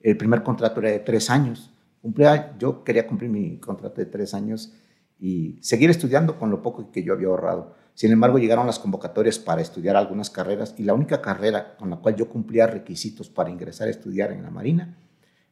El 0.00 0.16
primer 0.16 0.44
contrato 0.44 0.78
era 0.78 0.90
de 0.90 1.00
tres 1.00 1.30
años. 1.30 1.74
Cumplía, 2.00 2.56
yo 2.56 2.84
quería 2.84 3.08
cumplir 3.08 3.28
mi 3.28 3.58
contrato 3.58 4.00
de 4.00 4.06
tres 4.06 4.34
años 4.34 4.72
y 5.18 5.58
seguir 5.62 5.90
estudiando 5.90 6.38
con 6.38 6.48
lo 6.48 6.62
poco 6.62 6.92
que 6.92 7.02
yo 7.02 7.14
había 7.14 7.26
ahorrado. 7.26 7.74
Sin 7.94 8.12
embargo, 8.12 8.38
llegaron 8.38 8.68
las 8.68 8.78
convocatorias 8.78 9.40
para 9.40 9.62
estudiar 9.62 9.96
algunas 9.96 10.30
carreras 10.30 10.76
y 10.78 10.84
la 10.84 10.94
única 10.94 11.20
carrera 11.20 11.76
con 11.76 11.90
la 11.90 11.96
cual 11.96 12.14
yo 12.14 12.28
cumplía 12.28 12.68
requisitos 12.68 13.28
para 13.28 13.50
ingresar 13.50 13.88
a 13.88 13.90
estudiar 13.90 14.30
en 14.30 14.44
la 14.44 14.50
Marina 14.50 14.96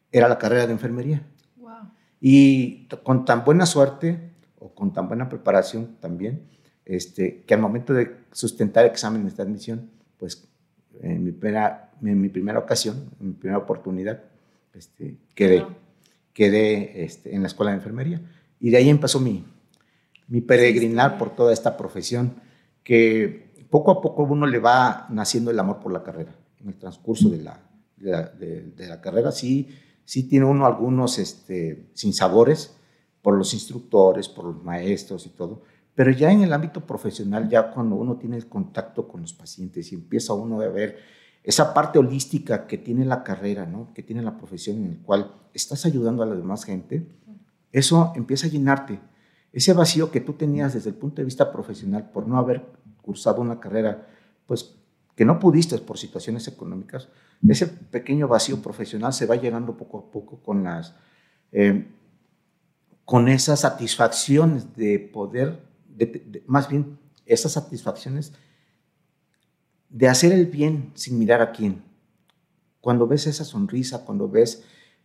era 0.09 0.29
la 0.29 0.37
carrera 0.37 0.67
de 0.67 0.71
enfermería. 0.71 1.21
Wow. 1.57 1.91
Y 2.21 2.87
con 3.03 3.25
tan 3.25 3.43
buena 3.43 3.65
suerte, 3.65 4.31
con 4.73 4.93
tan 4.93 5.09
buena 5.09 5.27
preparación 5.27 5.97
también, 5.99 6.54
este, 6.85 7.43
que 7.43 7.53
al 7.53 7.61
momento 7.61 7.93
de 7.93 8.15
sustentar 8.31 8.85
exámenes 8.85 9.35
de 9.35 9.43
admisión, 9.43 9.89
pues 10.17 10.47
en 11.01 11.23
mi 11.23 11.31
primera, 11.31 11.91
en 12.01 12.21
mi 12.21 12.29
primera 12.29 12.59
ocasión, 12.59 13.09
en 13.19 13.27
mi 13.27 13.33
primera 13.33 13.57
oportunidad, 13.57 14.23
este, 14.73 15.17
quedé, 15.33 15.65
quedé 16.33 17.03
este, 17.03 17.35
en 17.35 17.41
la 17.41 17.47
escuela 17.47 17.71
de 17.71 17.77
enfermería. 17.77 18.21
Y 18.59 18.69
de 18.69 18.77
ahí 18.77 18.89
empezó 18.89 19.19
mi, 19.19 19.45
mi 20.27 20.41
peregrinar 20.41 21.17
por 21.17 21.35
toda 21.35 21.53
esta 21.53 21.75
profesión, 21.77 22.35
que 22.83 23.67
poco 23.69 23.91
a 23.91 24.01
poco 24.01 24.23
uno 24.23 24.45
le 24.45 24.59
va 24.59 25.07
naciendo 25.09 25.51
el 25.51 25.59
amor 25.59 25.79
por 25.79 25.91
la 25.91 26.03
carrera. 26.03 26.35
En 26.59 26.69
el 26.69 26.75
transcurso 26.75 27.29
de 27.29 27.41
la, 27.41 27.59
de 27.97 28.87
la, 28.87 29.01
carrera 29.01 29.31
sí, 29.31 29.69
sí 30.03 30.23
tiene 30.23 30.45
uno 30.45 30.65
algunos 30.65 31.19
este, 31.19 31.87
sinsabores, 31.93 32.75
por 33.21 33.35
los 33.35 33.55
instructores, 33.55 34.29
por 34.29 34.45
los 34.45 34.63
maestros 34.63 35.25
y 35.25 35.29
todo. 35.29 35.63
Pero 35.95 36.11
ya 36.11 36.31
en 36.31 36.43
el 36.43 36.51
ámbito 36.51 36.85
profesional, 36.85 37.49
ya 37.49 37.71
cuando 37.71 37.95
uno 37.95 38.17
tiene 38.17 38.35
el 38.35 38.47
contacto 38.47 39.07
con 39.07 39.21
los 39.21 39.33
pacientes 39.33 39.91
y 39.91 39.95
empieza 39.95 40.33
uno 40.33 40.61
a 40.61 40.67
ver 40.67 40.97
esa 41.41 41.73
parte 41.73 41.99
holística 41.99 42.67
que 42.67 42.77
tiene 42.77 43.05
la 43.05 43.23
carrera, 43.23 43.65
¿no? 43.65 43.93
que 43.93 44.03
tiene 44.03 44.21
la 44.21 44.37
profesión 44.37 44.77
en 44.77 44.91
el 44.91 44.97
cual 44.99 45.31
estás 45.53 45.85
ayudando 45.85 46.21
a 46.23 46.25
la 46.25 46.35
demás 46.35 46.65
gente, 46.65 47.07
eso 47.71 48.11
empieza 48.15 48.47
a 48.47 48.49
llenarte. 48.49 48.99
Ese 49.53 49.71
vacío 49.73 50.11
que 50.11 50.21
tú 50.21 50.33
tenías 50.33 50.73
desde 50.73 50.89
el 50.89 50.95
punto 50.95 51.17
de 51.17 51.25
vista 51.25 51.51
profesional 51.51 52.09
por 52.11 52.27
no 52.27 52.37
haber 52.37 52.65
cursado 53.01 53.41
una 53.41 53.59
carrera, 53.59 54.07
pues 54.47 54.75
que 55.15 55.23
no 55.23 55.39
pudiste 55.39 55.77
por 55.77 55.97
situaciones 55.97 56.47
económicas, 56.47 57.07
ese 57.47 57.67
pequeño 57.67 58.27
vacío 58.27 58.61
profesional 58.61 59.13
se 59.13 59.27
va 59.27 59.35
llenando 59.35 59.77
poco 59.77 59.99
a 59.99 60.11
poco 60.11 60.41
con 60.41 60.63
las... 60.63 60.95
Eh, 61.51 61.91
con 63.05 63.27
esas 63.29 63.59
satisfacciones 63.59 64.75
de 64.75 64.97
poder, 64.97 65.61
más 66.47 66.69
bien 66.69 66.99
esas 67.25 67.53
satisfacciones 67.53 68.33
de 69.89 70.07
hacer 70.07 70.31
el 70.31 70.45
bien 70.47 70.91
sin 70.95 71.17
mirar 71.17 71.41
a 71.41 71.51
quién. 71.51 71.83
Cuando 72.81 73.07
ves 73.07 73.27
esa 73.27 73.45
sonrisa, 73.45 74.05
cuando 74.05 74.29
ves 74.29 74.63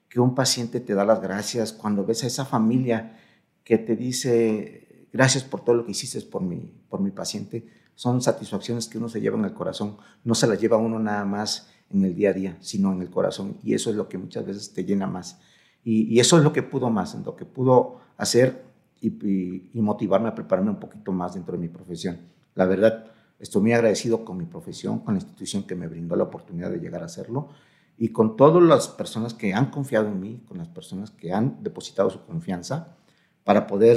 que 0.08 0.20
un 0.20 0.34
paciente 0.34 0.80
te 0.80 0.94
da 0.94 1.04
las 1.04 1.20
gracias, 1.20 1.72
cuando 1.72 2.04
ves 2.04 2.24
a 2.24 2.26
esa 2.26 2.44
familia 2.44 3.18
que 3.64 3.78
te 3.78 3.96
dice 3.96 5.08
gracias 5.12 5.44
por 5.44 5.64
todo 5.64 5.76
lo 5.76 5.84
que 5.84 5.92
hiciste 5.92 6.20
por 6.22 6.42
mi, 6.42 6.72
por 6.88 7.00
mi 7.00 7.10
paciente, 7.10 7.66
son 7.94 8.22
satisfacciones 8.22 8.88
que 8.88 8.98
uno 8.98 9.08
se 9.08 9.20
lleva 9.20 9.38
en 9.38 9.44
el 9.44 9.52
corazón, 9.52 9.98
no 10.24 10.34
se 10.34 10.46
las 10.46 10.60
lleva 10.60 10.76
uno 10.76 10.98
nada 10.98 11.24
más 11.24 11.68
en 11.90 12.04
el 12.04 12.14
día 12.14 12.30
a 12.30 12.32
día, 12.32 12.56
sino 12.60 12.92
en 12.92 13.02
el 13.02 13.10
corazón. 13.10 13.58
Y 13.62 13.74
eso 13.74 13.90
es 13.90 13.96
lo 13.96 14.08
que 14.08 14.18
muchas 14.18 14.46
veces 14.46 14.72
te 14.72 14.84
llena 14.84 15.06
más. 15.06 15.40
Y, 15.82 16.18
eso 16.20 16.38
es 16.38 16.44
lo 16.44 16.52
que 16.52 16.62
pudo 16.62 16.90
más, 16.90 17.14
lo 17.14 17.36
que 17.36 17.44
pudo 17.44 18.00
hacer 18.16 18.64
y, 19.00 19.80
motivarme 19.80 20.28
a 20.28 20.34
prepararme 20.34 20.70
un 20.70 20.80
poquito 20.80 21.12
más 21.12 21.34
dentro 21.34 21.52
de 21.52 21.58
mi 21.58 21.68
profesión. 21.68 22.18
La 22.54 22.66
verdad, 22.66 23.10
Estoy 23.40 23.62
muy 23.62 23.72
agradecido 23.72 24.22
con 24.22 24.36
mi 24.36 24.44
profesión, 24.44 24.98
con 24.98 25.14
la 25.14 25.20
institución 25.20 25.62
que 25.62 25.74
me 25.74 25.88
brindó 25.88 26.14
la 26.14 26.24
oportunidad 26.24 26.70
de 26.70 26.78
llegar 26.78 27.02
a 27.02 27.06
hacerlo 27.06 27.48
y 27.96 28.10
con 28.10 28.36
todas 28.36 28.62
las 28.62 28.88
personas 28.88 29.32
que 29.32 29.54
han 29.54 29.70
confiado 29.70 30.08
en 30.08 30.20
mí, 30.20 30.42
con 30.46 30.58
las 30.58 30.68
personas 30.68 31.10
que 31.10 31.32
han 31.32 31.62
depositado 31.62 32.10
su 32.10 32.22
confianza 32.26 32.98
para 33.42 33.66
poder 33.66 33.96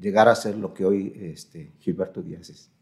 llegar 0.00 0.28
a 0.28 0.34
ser 0.34 0.56
lo 0.56 0.74
que 0.74 0.84
hoy 0.84 1.12
este, 1.14 1.72
Gilberto 1.78 2.22
Díaz 2.22 2.50
es. 2.50 2.72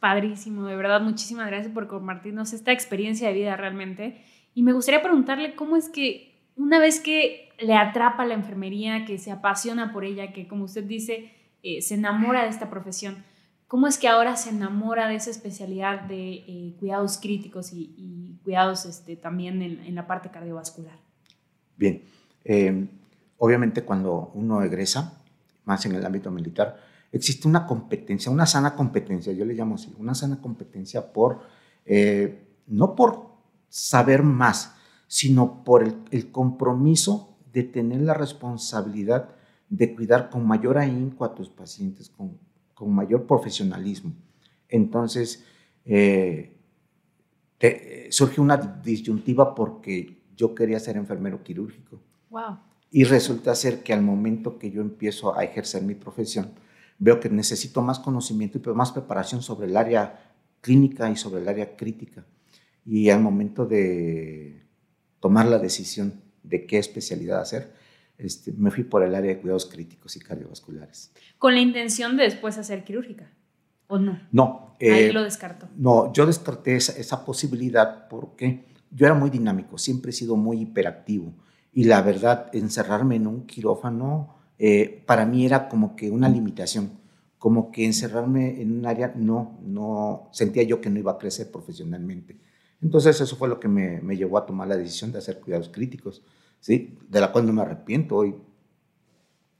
Padrísimo, 0.00 0.66
de 0.66 0.76
verdad, 0.76 1.00
muchísimas 1.00 1.46
gracias 1.46 1.72
por 1.72 1.88
compartirnos 1.88 2.52
esta 2.52 2.70
experiencia 2.70 3.28
de 3.28 3.34
vida 3.34 3.56
realmente. 3.56 4.22
Y 4.52 4.62
me 4.62 4.74
gustaría 4.74 5.02
preguntarle 5.02 5.56
cómo 5.56 5.76
es 5.78 5.88
que 5.88 6.37
una 6.58 6.78
vez 6.78 7.00
que 7.00 7.48
le 7.60 7.74
atrapa 7.74 8.26
la 8.26 8.34
enfermería, 8.34 9.04
que 9.04 9.18
se 9.18 9.30
apasiona 9.30 9.92
por 9.92 10.04
ella, 10.04 10.32
que 10.32 10.46
como 10.46 10.64
usted 10.64 10.84
dice, 10.84 11.32
eh, 11.62 11.80
se 11.82 11.94
enamora 11.94 12.42
de 12.42 12.50
esta 12.50 12.68
profesión, 12.68 13.24
¿cómo 13.68 13.86
es 13.86 13.96
que 13.96 14.08
ahora 14.08 14.36
se 14.36 14.50
enamora 14.50 15.08
de 15.08 15.14
esa 15.14 15.30
especialidad 15.30 16.02
de 16.02 16.32
eh, 16.34 16.74
cuidados 16.78 17.18
críticos 17.18 17.72
y, 17.72 18.38
cuidados 18.42 18.84
este, 18.86 19.16
también 19.16 19.62
en, 19.62 19.94
la 19.94 20.06
parte 20.06 20.30
cardiovascular? 20.30 20.98
Bien, 21.76 22.02
eh, 22.44 22.86
obviamente 23.38 23.82
cuando 23.82 24.32
uno 24.34 24.62
egresa, 24.62 25.22
más 25.64 25.84
en 25.86 25.94
el 25.94 26.04
ámbito 26.04 26.30
militar, 26.30 26.80
existe 27.12 27.46
una 27.46 27.66
competencia, 27.66 28.32
una 28.32 28.46
sana 28.46 28.74
competencia, 28.74 29.32
yo 29.32 29.44
le 29.44 29.54
llamo 29.54 29.76
así, 29.76 29.94
una 29.98 30.14
sana 30.14 30.40
competencia 30.40 31.12
por, 31.12 31.40
no 32.66 32.94
por 32.94 33.28
saber 33.68 34.22
más, 34.22 34.77
sino 35.08 35.64
por 35.64 35.82
el, 36.10 36.30
compromiso 36.30 37.36
de 37.52 37.64
tener 37.64 38.02
la 38.02 38.14
responsabilidad 38.14 39.34
de 39.68 39.94
cuidar 39.94 40.30
con 40.30 40.46
mayor 40.46 40.78
ahínco 40.78 41.24
a 41.24 41.34
tus 41.34 41.48
pacientes, 41.48 42.08
con, 42.10 42.38
con 42.74 42.94
mayor 42.94 43.26
profesionalismo. 43.26 44.12
Entonces, 44.68 45.44
eh, 45.84 46.56
surge 48.10 48.40
una 48.40 48.56
disyuntiva 48.56 49.54
porque 49.54 50.22
yo 50.36 50.54
quería 50.54 50.78
ser 50.78 50.96
enfermero 50.96 51.42
quirúrgico. 51.42 52.00
Wow. 52.30 52.58
Y 52.90 53.04
resulta 53.04 53.54
ser 53.54 53.82
que 53.82 53.92
al 53.92 54.02
momento 54.02 54.58
que 54.58 54.70
yo 54.70 54.80
empiezo 54.80 55.36
a 55.36 55.42
ejercer 55.42 55.82
mi 55.82 55.94
profesión, 55.94 56.52
veo 56.98 57.18
que 57.18 57.30
necesito 57.30 57.82
más 57.82 57.98
conocimiento 57.98 58.58
y 58.58 58.74
más 58.74 58.92
preparación 58.92 59.42
sobre 59.42 59.66
el 59.66 59.76
área 59.76 60.34
clínica 60.60 61.10
y 61.10 61.16
sobre 61.16 61.42
el 61.42 61.48
área 61.48 61.76
crítica. 61.76 62.26
Y 62.84 63.10
al 63.10 63.20
momento 63.20 63.66
de 63.66 64.67
tomar 65.20 65.46
la 65.46 65.58
decisión 65.58 66.20
de 66.42 66.66
qué 66.66 66.78
especialidad 66.78 67.40
hacer, 67.40 67.72
este, 68.18 68.52
me 68.52 68.70
fui 68.70 68.84
por 68.84 69.02
el 69.02 69.14
área 69.14 69.32
de 69.32 69.40
cuidados 69.40 69.66
críticos 69.66 70.16
y 70.16 70.20
cardiovasculares. 70.20 71.12
¿Con 71.38 71.54
la 71.54 71.60
intención 71.60 72.16
de 72.16 72.24
después 72.24 72.58
hacer 72.58 72.84
quirúrgica? 72.84 73.30
¿O 73.86 73.98
no? 73.98 74.20
No. 74.32 74.76
Ahí 74.80 75.04
eh, 75.04 75.12
lo 75.12 75.22
descartó. 75.22 75.68
No, 75.76 76.12
yo 76.12 76.26
descarté 76.26 76.76
esa, 76.76 77.24
posibilidad 77.24 78.08
porque 78.08 78.66
yo 78.90 79.06
era 79.06 79.14
muy 79.14 79.30
dinámico, 79.30 79.78
siempre 79.78 80.10
he 80.10 80.14
sido 80.14 80.36
muy 80.36 80.62
hiperactivo. 80.62 81.32
Y 81.72 81.84
la 81.84 82.02
verdad, 82.02 82.48
encerrarme 82.52 83.16
en 83.16 83.26
un 83.26 83.46
quirófano 83.46 84.36
eh, 84.58 85.02
para 85.06 85.24
mí 85.24 85.46
era 85.46 85.68
como 85.68 85.94
que 85.94 86.10
una 86.10 86.28
limitación, 86.28 86.90
como 87.38 87.70
que 87.70 87.84
encerrarme 87.84 88.60
en 88.60 88.78
un 88.78 88.86
área 88.86 89.12
no, 89.14 89.58
no, 89.62 90.28
sentía 90.32 90.64
yo 90.64 90.80
que 90.80 90.90
no 90.90 90.98
iba 90.98 91.12
a 91.12 91.18
crecer 91.18 91.50
profesionalmente. 91.50 92.36
Entonces 92.82 93.20
eso 93.20 93.36
fue 93.36 93.48
lo 93.48 93.58
que 93.58 93.68
me, 93.68 94.00
me, 94.00 94.16
llevó 94.16 94.38
a 94.38 94.46
tomar 94.46 94.68
la 94.68 94.76
decisión 94.76 95.10
de 95.12 95.18
hacer 95.18 95.40
cuidados 95.40 95.68
críticos, 95.68 96.22
¿sí? 96.60 96.96
de 97.08 97.20
la 97.20 97.32
cual 97.32 97.46
no 97.46 97.52
me 97.52 97.62
arrepiento 97.62 98.16
hoy. 98.16 98.34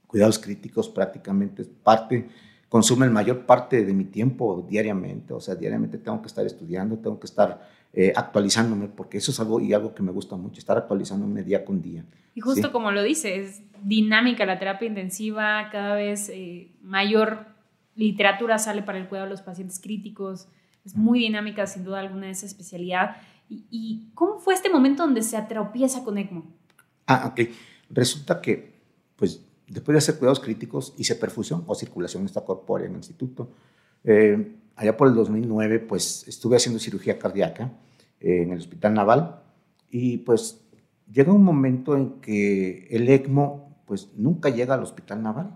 Cuidados 0.07 0.39
críticos 0.39 0.89
prácticamente 0.89 1.63
es 1.63 1.69
parte, 1.69 2.29
consumen 2.69 3.13
mayor 3.13 3.45
parte 3.45 3.85
de 3.85 3.93
mi 3.93 4.05
tiempo 4.05 4.67
diariamente, 4.69 5.35
o 5.35 5.41
sea, 5.41 5.55
diariamente 5.55 5.99
tengo 5.99 6.23
que 6.23 6.29
estar 6.29 6.47
estudiando, 6.47 6.97
tengo 6.99 7.19
que 7.19 7.27
estar 7.27 7.69
eh, 7.93 8.13
actualizándome, 8.15 8.89
porque 8.89 9.19
eso 9.19 9.31
es 9.33 9.41
algo 9.41 9.61
y 9.61 9.73
algo 9.73 9.95
que 9.95 10.03
me 10.03 10.13
gusta 10.13 10.37
mucho, 10.37 10.61
estar 10.61 10.79
actualizándome 10.79 11.43
día 11.43 11.65
con 11.65 11.83
día. 11.83 12.05
Y 12.35 12.41
justo 12.41 12.71
como 12.71 12.93
lo 12.93 13.03
dice, 13.03 13.43
es 13.43 13.63
dinámica 13.83 14.47
la 14.47 14.59
terapia 14.59 14.87
intensiva, 14.87 15.69
cada 15.73 15.95
vez 15.95 16.29
eh, 16.29 16.71
mayor 16.83 17.47
literatura 17.97 18.59
sale 18.59 18.83
para 18.83 18.99
el 18.99 19.09
cuidado 19.09 19.27
de 19.27 19.33
los 19.33 19.43
pacientes 19.43 19.81
críticos, 19.81 20.49
es 20.89 20.97
muy 20.97 21.19
dinámica, 21.21 21.67
sin 21.67 21.85
duda 21.85 22.01
alguna, 22.01 22.31
esa 22.31 22.47
especialidad. 22.47 23.17
¿Y, 23.51 24.11
cómo 24.15 24.39
fue 24.39 24.55
este 24.55 24.71
momento 24.71 25.03
donde 25.03 25.23
se 25.23 25.37
atropieza 25.37 26.03
con 26.03 26.17
ECMO? 26.17 26.47
Ah, 27.07 27.31
ok. 27.31 27.49
Resulta 27.91 28.41
que, 28.41 28.81
pues, 29.17 29.43
después 29.67 29.93
de 29.95 29.99
hacer 29.99 30.19
cuidados 30.19 30.41
críticos, 30.41 30.95
hice 30.97 31.15
perfusión 31.15 31.65
o 31.67 31.75
circulación 31.75 32.23
extracorpórea 32.23 32.87
en 32.87 32.93
el 32.93 32.99
instituto. 32.99 33.51
Eh, 34.05 34.57
allá 34.77 34.97
por 34.97 35.09
el 35.09 35.15
2009, 35.15 35.81
pues, 35.81 36.27
estuve 36.27 36.57
haciendo 36.57 36.79
cirugía 36.79 37.19
cardíaca 37.19 37.71
eh, 38.21 38.43
en 38.43 38.53
el 38.53 38.59
Hospital 38.59 38.95
Naval 38.95 39.43
y, 39.91 40.19
pues, 40.19 40.63
llega 41.11 41.33
un 41.33 41.45
momento 41.45 41.97
en 41.97 42.21
que 42.21 42.87
el 42.91 43.09
ECMO, 43.11 43.83
pues, 43.87 44.09
nunca 44.17 44.49
llega 44.49 44.73
al 44.73 44.83
Hospital 44.83 45.23
Naval. 45.23 45.55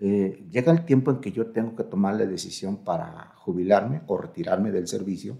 Eh, 0.00 0.46
llega 0.50 0.72
el 0.72 0.84
tiempo 0.84 1.10
en 1.10 1.18
que 1.18 1.32
yo 1.32 1.46
tengo 1.46 1.74
que 1.74 1.84
tomar 1.84 2.14
la 2.14 2.26
decisión 2.26 2.78
para 2.78 3.32
jubilarme 3.36 4.02
o 4.06 4.16
retirarme 4.16 4.70
del 4.70 4.86
servicio 4.86 5.38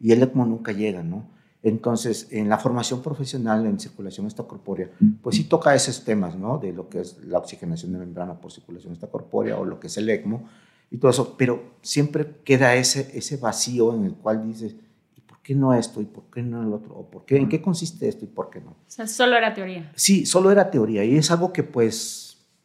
y 0.00 0.10
el 0.12 0.22
ECMO 0.22 0.44
nunca 0.44 0.72
llega, 0.72 1.02
¿no? 1.02 1.30
Entonces, 1.62 2.26
en 2.32 2.48
la 2.48 2.58
formación 2.58 3.02
profesional 3.02 3.64
en 3.66 3.78
circulación 3.78 4.26
extracorpórea, 4.26 4.90
pues 5.22 5.36
sí 5.36 5.44
toca 5.44 5.72
esos 5.76 6.04
temas, 6.04 6.34
¿no? 6.34 6.58
De 6.58 6.72
lo 6.72 6.88
que 6.88 7.00
es 7.00 7.22
la 7.24 7.38
oxigenación 7.38 7.92
de 7.92 8.00
membrana 8.00 8.40
por 8.40 8.50
circulación 8.50 8.92
extracorpórea 8.92 9.56
o 9.56 9.64
lo 9.64 9.78
que 9.78 9.86
es 9.86 9.96
el 9.96 10.10
ECMO 10.10 10.48
y 10.90 10.98
todo 10.98 11.10
eso, 11.12 11.36
pero 11.38 11.76
siempre 11.80 12.40
queda 12.44 12.74
ese, 12.74 13.16
ese 13.16 13.36
vacío 13.36 13.94
en 13.94 14.04
el 14.04 14.14
cual 14.14 14.46
dices, 14.46 14.74
¿y 15.16 15.20
por 15.20 15.40
qué 15.40 15.54
no 15.54 15.72
esto? 15.72 16.02
¿Y 16.02 16.06
por 16.06 16.24
qué 16.24 16.42
no 16.42 16.62
el 16.62 16.72
otro? 16.72 16.96
¿O 16.96 17.08
por 17.08 17.24
qué? 17.24 17.36
¿En 17.36 17.48
qué 17.48 17.62
consiste 17.62 18.08
esto 18.08 18.24
y 18.24 18.28
por 18.28 18.50
qué 18.50 18.60
no? 18.60 18.72
O 18.72 18.76
sea, 18.88 19.06
solo 19.06 19.36
era 19.36 19.54
teoría. 19.54 19.92
Sí, 19.94 20.26
solo 20.26 20.50
era 20.50 20.70
teoría 20.70 21.04
y 21.04 21.16
es 21.16 21.30
algo 21.30 21.52
que 21.52 21.62
pues 21.62 22.21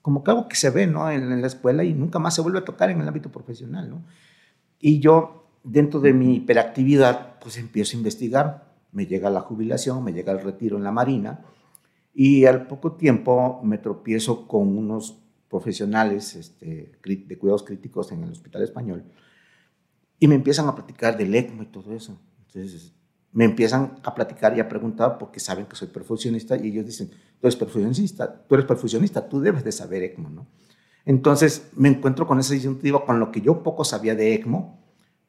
como 0.08 0.24
que 0.24 0.32
algo 0.32 0.48
que 0.48 0.56
se 0.56 0.70
ve 0.70 0.88
¿no? 0.88 1.12
en, 1.12 1.42
la 1.42 1.48
escuela 1.48 1.84
y 1.84 1.94
nunca 1.94 2.18
más 2.18 2.34
se 2.34 2.40
vuelve 2.40 2.60
a 2.60 2.64
tocar 2.64 2.90
en 2.90 3.02
el 3.02 3.08
ámbito 3.10 3.30
profesional. 3.30 3.90
¿no? 3.90 4.06
Y 4.80 5.02
yo, 5.02 5.50
dentro 5.66 6.00
de 6.00 6.14
mi 6.14 6.36
hiperactividad, 6.36 7.38
pues 7.42 7.58
empiezo 7.58 7.98
a 7.98 8.00
investigar. 8.00 8.74
Me 8.94 9.06
llega 9.06 9.30
la 9.30 9.42
jubilación, 9.42 10.02
me 10.06 10.14
llega 10.14 10.32
el 10.32 10.40
retiro 10.40 10.78
en 10.78 10.86
la 10.86 10.94
Marina 10.94 11.44
y 12.14 12.46
al 12.46 12.68
poco 12.68 12.94
tiempo 12.94 13.60
me 13.66 13.80
tropiezo 13.80 14.48
con 14.48 14.78
unos 14.78 15.22
profesionales 15.50 16.38
este, 16.38 16.98
de 17.04 17.38
cuidados 17.38 17.64
críticos 17.64 18.10
en 18.14 18.24
el 18.24 18.32
Hospital 18.32 18.64
Español 18.64 19.04
y 20.22 20.30
me 20.30 20.36
empiezan 20.36 20.70
a 20.70 20.76
platicar 20.76 21.18
del 21.18 21.36
ECMO 21.36 21.64
y 21.64 21.66
todo 21.66 21.94
eso. 21.94 22.18
Entonces, 22.46 22.94
me 23.32 23.46
empiezan 23.46 24.00
a 24.04 24.16
platicar 24.16 24.58
y 24.58 24.60
a 24.60 24.70
preguntar 24.70 25.18
porque 25.18 25.40
saben 25.40 25.66
que 25.66 25.76
soy 25.76 25.90
perfusionista 25.90 26.56
y 26.58 26.70
ellos 26.70 26.86
dicen, 26.86 27.10
tú 27.10 27.48
eres 27.48 27.56
perfusionista, 27.56 28.46
tú 28.48 28.56
eres 28.56 28.66
perfusionista, 28.66 29.28
tú 29.28 29.40
debes 29.40 29.64
de 29.64 29.72
saber 29.72 30.04
ECMO, 30.04 30.30
¿no? 30.30 30.48
Entonces 31.06 31.70
me 31.76 31.88
encuentro 31.88 32.28
con 32.28 32.40
esa 32.40 32.54
disyuntiva, 32.54 33.06
con 33.06 33.20
lo 33.20 33.32
que 33.32 33.42
yo 33.42 33.64
poco 33.64 33.86
sabía 33.86 34.16
de 34.16 34.34
ECMO, 34.34 34.78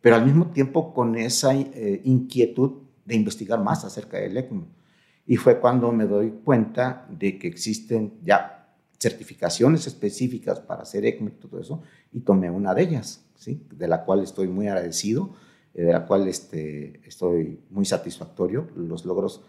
pero 0.00 0.17
al 0.17 0.25
mismo 0.25 0.49
tiempo 0.50 0.93
con 0.93 1.17
esa 1.17 1.55
eh, 1.55 2.00
inquietud 2.05 2.83
de 3.05 3.14
investigar 3.14 3.62
más 3.62 3.85
acerca 3.85 4.19
del 4.19 4.37
ECMO. 4.37 4.67
Y 5.26 5.37
fue 5.37 5.61
cuando 5.61 5.93
me 5.93 6.07
doy 6.07 6.40
cuenta 6.45 7.07
de 7.11 7.38
que 7.38 7.47
existen 7.47 8.19
ya 8.25 8.75
certificaciones 8.99 9.87
específicas 9.87 10.61
para 10.61 10.83
hacer 10.83 11.05
ECMO 11.05 11.28
y 11.28 11.33
todo 11.33 11.61
eso, 11.61 11.83
y 12.12 12.21
tomé 12.21 12.50
una 12.50 12.75
de 12.75 12.83
ellas, 12.83 13.25
¿sí? 13.37 13.64
de 13.71 13.87
la 13.87 14.05
cual 14.05 14.23
estoy 14.23 14.49
muy 14.49 14.67
agradecido, 14.67 15.35
de 15.85 15.93
la 15.93 16.07
cual 16.07 16.27
este, 16.27 17.01
estoy 17.07 17.61
muy 17.71 17.85
satisfactorio. 17.85 18.69
Los 18.75 19.05
logros 19.05 19.45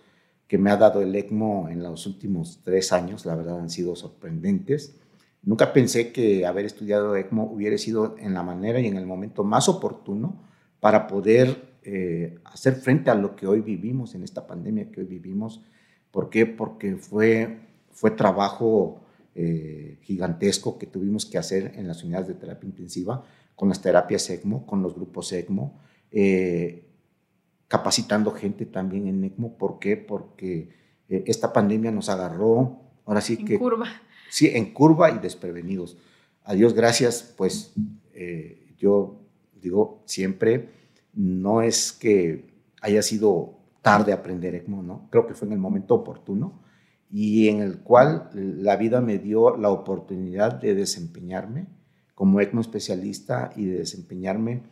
que 0.48 0.58
me 0.58 0.70
ha 0.70 0.78
dado 0.78 1.02
el 1.02 1.16
ECMO 1.16 1.70
en 1.70 1.82
los 1.82 2.06
últimos 2.06 2.62
tres 2.64 2.92
años, 2.92 3.26
la 3.26 3.36
verdad, 3.36 3.60
han 3.60 3.70
sido 3.70 3.96
sorprendentes. 3.96 4.96
Nunca 5.42 5.74
pensé 5.74 6.12
que 6.12 6.46
haber 6.46 6.66
estudiado 6.66 7.16
ECMO 7.16 7.52
hubiera 7.52 7.78
sido 7.78 8.16
en 8.20 8.34
la 8.34 8.44
manera 8.44 8.80
y 8.80 8.88
en 8.88 8.98
el 8.98 9.06
momento 9.06 9.44
más 9.44 9.70
oportuno 9.70 10.44
para 10.80 11.08
poder 11.08 11.80
eh, 11.84 12.38
hacer 12.46 12.76
frente 12.76 13.10
a 13.10 13.16
lo 13.16 13.36
que 13.36 13.48
hoy 13.48 13.62
vivimos, 13.62 14.14
en 14.14 14.24
esta 14.24 14.46
pandemia 14.46 14.92
que 14.92 15.02
hoy 15.02 15.08
vivimos. 15.08 15.62
¿Por 16.12 16.30
qué? 16.30 16.46
Porque 16.46 16.96
fue, 16.96 17.60
fue 17.92 18.12
trabajo 18.12 19.02
eh, 19.34 19.98
gigantesco 20.02 20.78
que 20.78 20.86
tuvimos 20.86 21.26
que 21.26 21.38
hacer 21.38 21.74
en 21.76 21.88
las 21.88 22.04
unidades 22.04 22.28
de 22.28 22.34
terapia 22.36 22.68
intensiva, 22.68 23.24
con 23.56 23.70
las 23.70 23.82
terapias 23.82 24.30
ECMO, 24.30 24.68
con 24.68 24.84
los 24.84 24.94
grupos 24.94 25.32
ECMO. 25.32 25.89
Eh, 26.12 26.86
capacitando 27.68 28.32
gente 28.32 28.66
también 28.66 29.08
en 29.08 29.24
ECMO. 29.24 29.58
¿Por 29.58 29.80
qué? 29.80 29.96
Porque 29.96 30.70
eh, 31.08 31.24
esta 31.28 31.54
pandemia 31.54 31.92
nos 31.92 32.10
agarró, 32.10 32.82
ahora 33.06 33.22
sí 33.22 33.38
que... 33.38 33.54
En 33.54 33.60
curva. 33.60 33.88
Sí, 34.30 34.50
en 34.52 34.74
curva 34.74 35.12
y 35.12 35.20
desprevenidos. 35.20 35.98
A 36.44 36.56
Dios 36.56 36.74
gracias, 36.74 37.34
pues 37.38 37.74
eh, 38.14 38.74
yo 38.78 39.22
digo 39.62 40.02
siempre, 40.06 40.70
no 41.14 41.62
es 41.62 41.92
que 41.92 42.50
haya 42.82 43.02
sido 43.04 43.60
tarde 43.82 44.14
aprender 44.14 44.56
ECMO, 44.56 44.82
¿no? 44.82 45.08
Creo 45.12 45.28
que 45.28 45.36
fue 45.36 45.48
en 45.48 45.54
el 45.54 45.60
momento 45.60 45.94
oportuno 45.96 46.64
y 47.12 47.50
en 47.50 47.62
el 47.62 47.80
cual 47.80 48.30
la 48.34 48.76
vida 48.78 49.02
me 49.02 49.20
dio 49.20 49.58
la 49.58 49.70
oportunidad 49.70 50.54
de 50.54 50.76
desempeñarme 50.76 51.68
como 52.16 52.42
ECMO 52.42 52.62
especialista 52.62 53.52
y 53.56 53.66
de 53.66 53.80
desempeñarme 53.80 54.64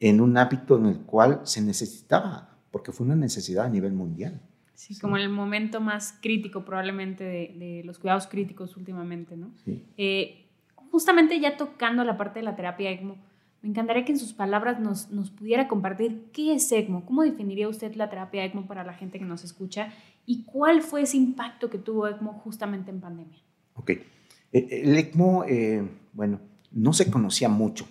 en 0.00 0.20
un 0.20 0.36
hábito 0.38 0.78
en 0.78 0.86
el 0.86 1.00
cual 1.00 1.42
se 1.44 1.60
necesitaba, 1.60 2.56
porque 2.70 2.90
fue 2.90 3.06
una 3.06 3.16
necesidad 3.16 3.66
a 3.66 3.68
nivel 3.68 3.92
mundial. 3.92 4.40
Sí, 4.74 4.98
como 4.98 5.18
en 5.18 5.24
el 5.24 5.28
momento 5.28 5.78
más 5.80 6.18
crítico 6.22 6.64
probablemente 6.64 7.22
de, 7.22 7.82
los 7.84 7.98
cuidados 7.98 8.26
críticos 8.26 8.78
últimamente, 8.78 9.36
¿no? 9.36 9.52
Sí. 9.64 9.84
Eh, 9.98 10.46
justamente 10.90 11.38
ya 11.38 11.58
tocando 11.58 12.02
la 12.02 12.16
parte 12.16 12.38
de 12.38 12.46
la 12.46 12.56
terapia 12.56 12.90
ECMO, 12.90 13.18
me 13.60 13.68
encantaría 13.68 14.06
que 14.06 14.12
en 14.12 14.18
sus 14.18 14.32
palabras 14.32 14.80
nos, 14.80 15.10
nos 15.10 15.30
pudiera 15.30 15.68
compartir 15.68 16.30
qué 16.32 16.54
es 16.54 16.72
ECMO, 16.72 17.04
cómo 17.04 17.22
definiría 17.22 17.68
usted 17.68 17.94
la 17.94 18.08
terapia 18.08 18.42
ECMO 18.42 18.66
para 18.66 18.84
la 18.84 18.94
gente 18.94 19.18
que 19.18 19.26
nos 19.26 19.44
escucha 19.44 19.92
y 20.24 20.44
cuál 20.44 20.80
fue 20.80 21.02
ese 21.02 21.18
impacto 21.18 21.68
que 21.68 21.76
tuvo 21.76 22.08
ECMO 22.08 22.32
justamente 22.32 22.90
en 22.90 23.00
pandemia. 23.00 23.38
Ok. 23.74 23.90
Eh, 23.90 24.06
el 24.52 24.96
ECMO, 24.96 25.44
eh, 25.44 25.86
bueno, 26.14 26.40
no 26.72 26.94
se 26.94 27.10
conocía 27.10 27.50
mucho. 27.50 27.86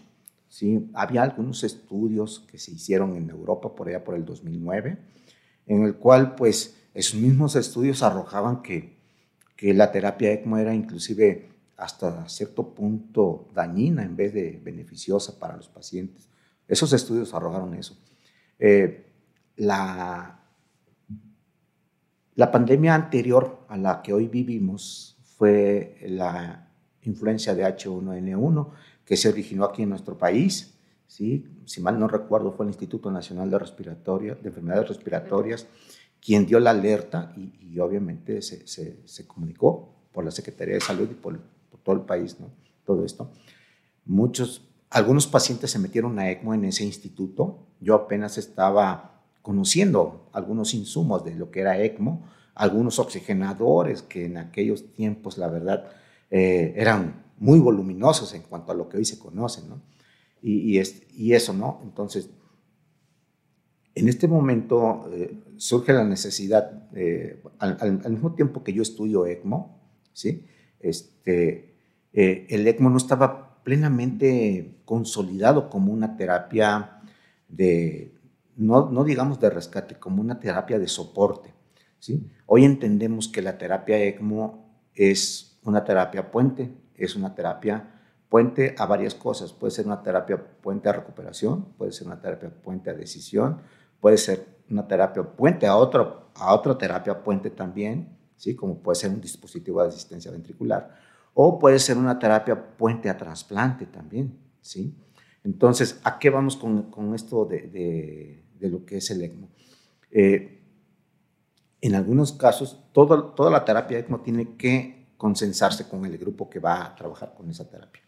Había 0.94 1.24
algunos 1.24 1.64
estudios 1.64 2.46
que 2.52 2.58
se 2.58 2.72
hicieron 2.72 3.16
en 3.16 3.30
Europa 3.30 3.76
por 3.76 3.88
allá 3.88 4.04
por 4.04 4.16
el 4.16 4.26
2009, 4.26 4.98
en 5.68 5.84
el 5.84 5.96
cual 5.96 6.36
pues 6.36 6.76
esos 6.94 7.20
mismos 7.20 7.56
estudios 7.56 8.02
arrojaban 8.02 8.62
que, 8.62 8.98
que 9.56 9.74
la 9.74 9.92
terapia 9.92 10.32
ECMO 10.32 10.58
era 10.58 10.74
inclusive 10.74 11.50
hasta 11.78 12.28
cierto 12.28 12.74
punto 12.74 13.48
dañina 13.54 14.04
en 14.04 14.16
vez 14.16 14.34
de 14.34 14.60
beneficiosa 14.64 15.40
para 15.40 15.56
los 15.56 15.70
pacientes. 15.70 16.28
Esos 16.68 16.92
estudios 16.94 17.34
arrojaron 17.34 17.74
eso. 17.76 17.98
Eh, 18.58 19.06
la, 19.56 20.40
la 22.36 22.52
pandemia 22.52 22.96
anterior 22.96 23.66
a 23.70 23.78
la 23.78 24.02
que 24.02 24.14
hoy 24.14 24.28
vivimos 24.28 25.18
fue 25.38 25.98
la 26.02 26.68
influencia 27.04 27.56
de 27.56 27.64
H1N1 27.64 28.70
que 29.10 29.18
se 29.18 29.28
originó 29.28 29.66
aquí 29.66 29.82
en 29.82 29.90
nuestro 29.90 30.20
país. 30.20 30.76
¿sí? 31.08 31.44
Si 31.66 31.82
mal 31.82 32.00
no 32.00 32.08
recuerdo, 32.08 32.52
fue 32.52 32.66
el 32.66 32.70
Instituto 32.70 33.10
Nacional 33.10 33.50
de, 33.50 33.58
Respiratoria, 33.58 34.36
de 34.36 34.50
Enfermedades 34.50 34.88
Respiratorias 34.88 35.66
quien 36.22 36.46
dio 36.46 36.60
la 36.60 36.72
alerta 36.72 37.34
y, 37.36 37.80
obviamente 37.80 38.42
se, 38.42 38.68
se, 38.68 39.28
comunicó 39.28 39.96
por 40.12 40.26
la 40.26 40.32
Secretaría 40.32 40.76
de 40.76 40.82
Salud 40.82 41.08
y 41.10 41.16
por, 41.16 41.40
todo 41.82 41.96
el 41.96 42.02
país, 42.02 42.40
¿no? 42.40 42.52
Todo 42.86 43.06
esto. 43.06 43.32
Muchos, 44.06 44.70
algunos 44.90 45.26
pacientes 45.26 45.72
se 45.72 45.80
metieron 45.80 46.20
a 46.20 46.30
ECMO 46.30 46.54
en 46.54 46.66
ese 46.66 46.84
instituto. 46.84 47.66
Yo 47.80 47.96
apenas 47.96 48.38
estaba 48.38 49.24
conociendo 49.42 50.30
algunos 50.34 50.74
insumos 50.74 51.24
de 51.24 51.36
lo 51.36 51.50
que 51.50 51.62
era 51.62 51.82
ECMO, 51.82 52.30
algunos 52.54 53.00
oxigenadores 53.00 54.02
que 54.02 54.26
en 54.26 54.38
aquellos 54.38 54.94
tiempos, 54.94 55.38
la 55.38 55.48
verdad, 55.48 55.90
eh, 56.30 56.74
eran 56.76 57.29
muy 57.40 57.60
voluminosos 57.60 58.34
en 58.34 58.44
cuanto 58.44 58.72
a 58.72 58.76
lo 58.76 58.88
que 58.88 58.98
hoy 58.98 59.06
se 59.06 59.18
conoce, 59.18 59.68
¿no? 59.68 59.82
Y, 60.42 60.72
y, 60.72 60.78
es, 60.80 61.04
y 61.14 61.34
eso, 61.34 61.54
¿no? 61.54 61.82
Entonces, 61.84 62.30
en 64.00 64.08
este 64.08 64.28
momento 64.28 65.10
eh, 65.12 65.38
surge 65.58 65.94
la 65.94 66.06
necesidad, 66.06 66.88
eh, 66.96 67.44
al, 67.60 68.12
mismo 68.12 68.34
tiempo 68.34 68.64
que 68.64 68.74
yo 68.74 68.82
estudio 68.82 69.26
ECMO, 69.26 69.78
¿sí? 70.14 70.46
este, 70.80 71.76
eh, 72.14 72.48
el 72.50 72.68
ECMO 72.68 72.90
no 72.90 72.98
estaba 72.98 73.62
plenamente 73.64 74.82
consolidado 74.86 75.70
como 75.70 75.92
una 75.92 76.16
terapia 76.16 77.02
de, 77.50 78.16
no, 78.56 78.90
no, 78.90 79.04
digamos 79.04 79.40
de 79.40 79.50
rescate, 79.50 79.96
como 79.96 80.22
una 80.22 80.40
terapia 80.40 80.80
de 80.80 80.88
soporte. 80.88 81.54
¿sí? 82.00 82.26
Hoy 82.46 82.64
entendemos 82.64 83.28
que 83.28 83.42
la 83.42 83.58
terapia 83.58 84.02
ECMO 84.02 84.66
es 84.94 85.60
una 85.64 85.84
terapia 85.84 86.32
puente, 86.32 86.72
es 87.00 87.16
una 87.16 87.34
terapia 87.36 88.00
puente 88.30 88.76
a 88.78 88.86
varias 88.86 89.16
cosas. 89.16 89.52
Puede 89.52 89.72
ser 89.72 89.86
una 89.88 90.02
terapia 90.02 90.38
puente 90.62 90.88
a 90.88 90.94
recuperación, 90.94 91.74
puede 91.78 91.92
ser 91.92 92.08
una 92.08 92.22
terapia 92.22 92.50
puente 92.50 92.90
a 92.90 92.94
decisión, 92.94 93.62
puede 94.00 94.18
ser 94.18 94.46
una 94.70 94.88
terapia 94.88 95.24
puente 95.24 95.66
a, 95.68 95.76
otro, 95.76 96.30
a 96.36 96.54
otra 96.54 96.78
terapia 96.78 97.24
puente 97.24 97.50
también, 97.50 98.18
¿sí? 98.36 98.56
como 98.56 98.78
puede 98.78 98.96
ser 98.96 99.10
un 99.10 99.20
dispositivo 99.20 99.82
de 99.82 99.90
asistencia 99.90 100.32
ventricular, 100.32 100.96
o 101.34 101.58
puede 101.58 101.80
ser 101.80 101.98
una 101.98 102.20
terapia 102.20 102.78
puente 102.78 103.10
a 103.10 103.18
trasplante 103.18 103.88
también. 103.88 104.38
¿sí? 104.62 104.96
Entonces, 105.44 106.00
¿a 106.04 106.20
qué 106.20 106.30
vamos 106.30 106.56
con, 106.56 106.92
con 106.92 107.16
esto 107.16 107.46
de, 107.46 108.44
de, 108.60 108.70
lo 108.70 108.86
que 108.86 108.98
es 108.98 109.10
el 109.10 109.24
ECMO? 109.24 109.50
Eh, 110.12 110.62
en 111.82 111.96
algunos 111.96 112.34
casos, 112.34 112.84
toda 112.92 113.50
la 113.50 113.66
terapia 113.66 114.00
ECMO 114.00 114.20
tiene 114.20 114.56
que 114.58 114.99
consensarse 115.20 115.88
con 115.88 116.04
el 116.06 116.18
grupo 116.18 116.50
que 116.50 116.58
va 116.60 116.84
a 116.84 116.96
trabajar 116.96 117.36
con 117.36 117.48
esa 117.52 117.70
terapia. 117.70 118.02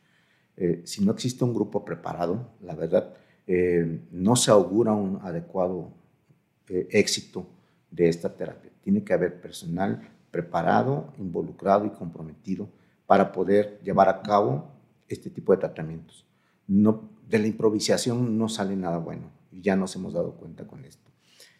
Eh, 0.58 0.82
si 0.86 1.06
no 1.06 1.12
existe 1.12 1.44
un 1.44 1.54
grupo 1.54 1.86
preparado, 1.86 2.54
la 2.62 2.74
verdad, 2.74 3.14
eh, 3.46 4.00
no 4.12 4.36
se 4.36 4.50
augura 4.50 4.94
un 4.94 5.20
adecuado 5.22 5.92
eh, 6.68 6.88
éxito 6.90 7.46
de 7.92 8.10
esta 8.10 8.36
terapia. 8.36 8.72
Tiene 8.82 9.04
que 9.04 9.14
haber 9.14 9.40
personal 9.40 10.10
preparado, 10.32 11.14
involucrado 11.20 11.86
y 11.86 11.92
comprometido 11.92 12.68
para 13.06 13.32
poder 13.32 13.80
llevar 13.84 14.10
a 14.10 14.24
cabo 14.24 14.72
este 15.08 15.30
tipo 15.30 15.52
de 15.52 15.60
tratamientos. 15.60 16.26
No, 16.66 17.10
de 17.28 17.38
la 17.38 17.48
improvisación 17.48 18.40
no 18.40 18.50
sale 18.50 18.76
nada 18.76 18.98
bueno 18.98 19.42
ya 19.52 19.76
nos 19.76 19.96
hemos 19.96 20.14
dado 20.14 20.36
cuenta 20.36 20.66
con 20.66 20.86
esto. 20.86 21.12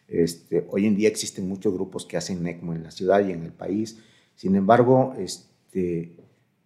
Este, 0.08 0.66
hoy 0.70 0.86
en 0.86 0.96
día 0.96 1.08
existen 1.08 1.48
muchos 1.48 1.72
grupos 1.72 2.04
que 2.06 2.16
hacen 2.16 2.46
ECMO 2.46 2.74
en 2.74 2.82
la 2.82 2.90
ciudad 2.90 3.26
y 3.26 3.32
en 3.32 3.42
el 3.42 3.52
país. 3.52 3.98
Sin 4.34 4.56
embargo, 4.56 5.14
este, 5.18 6.16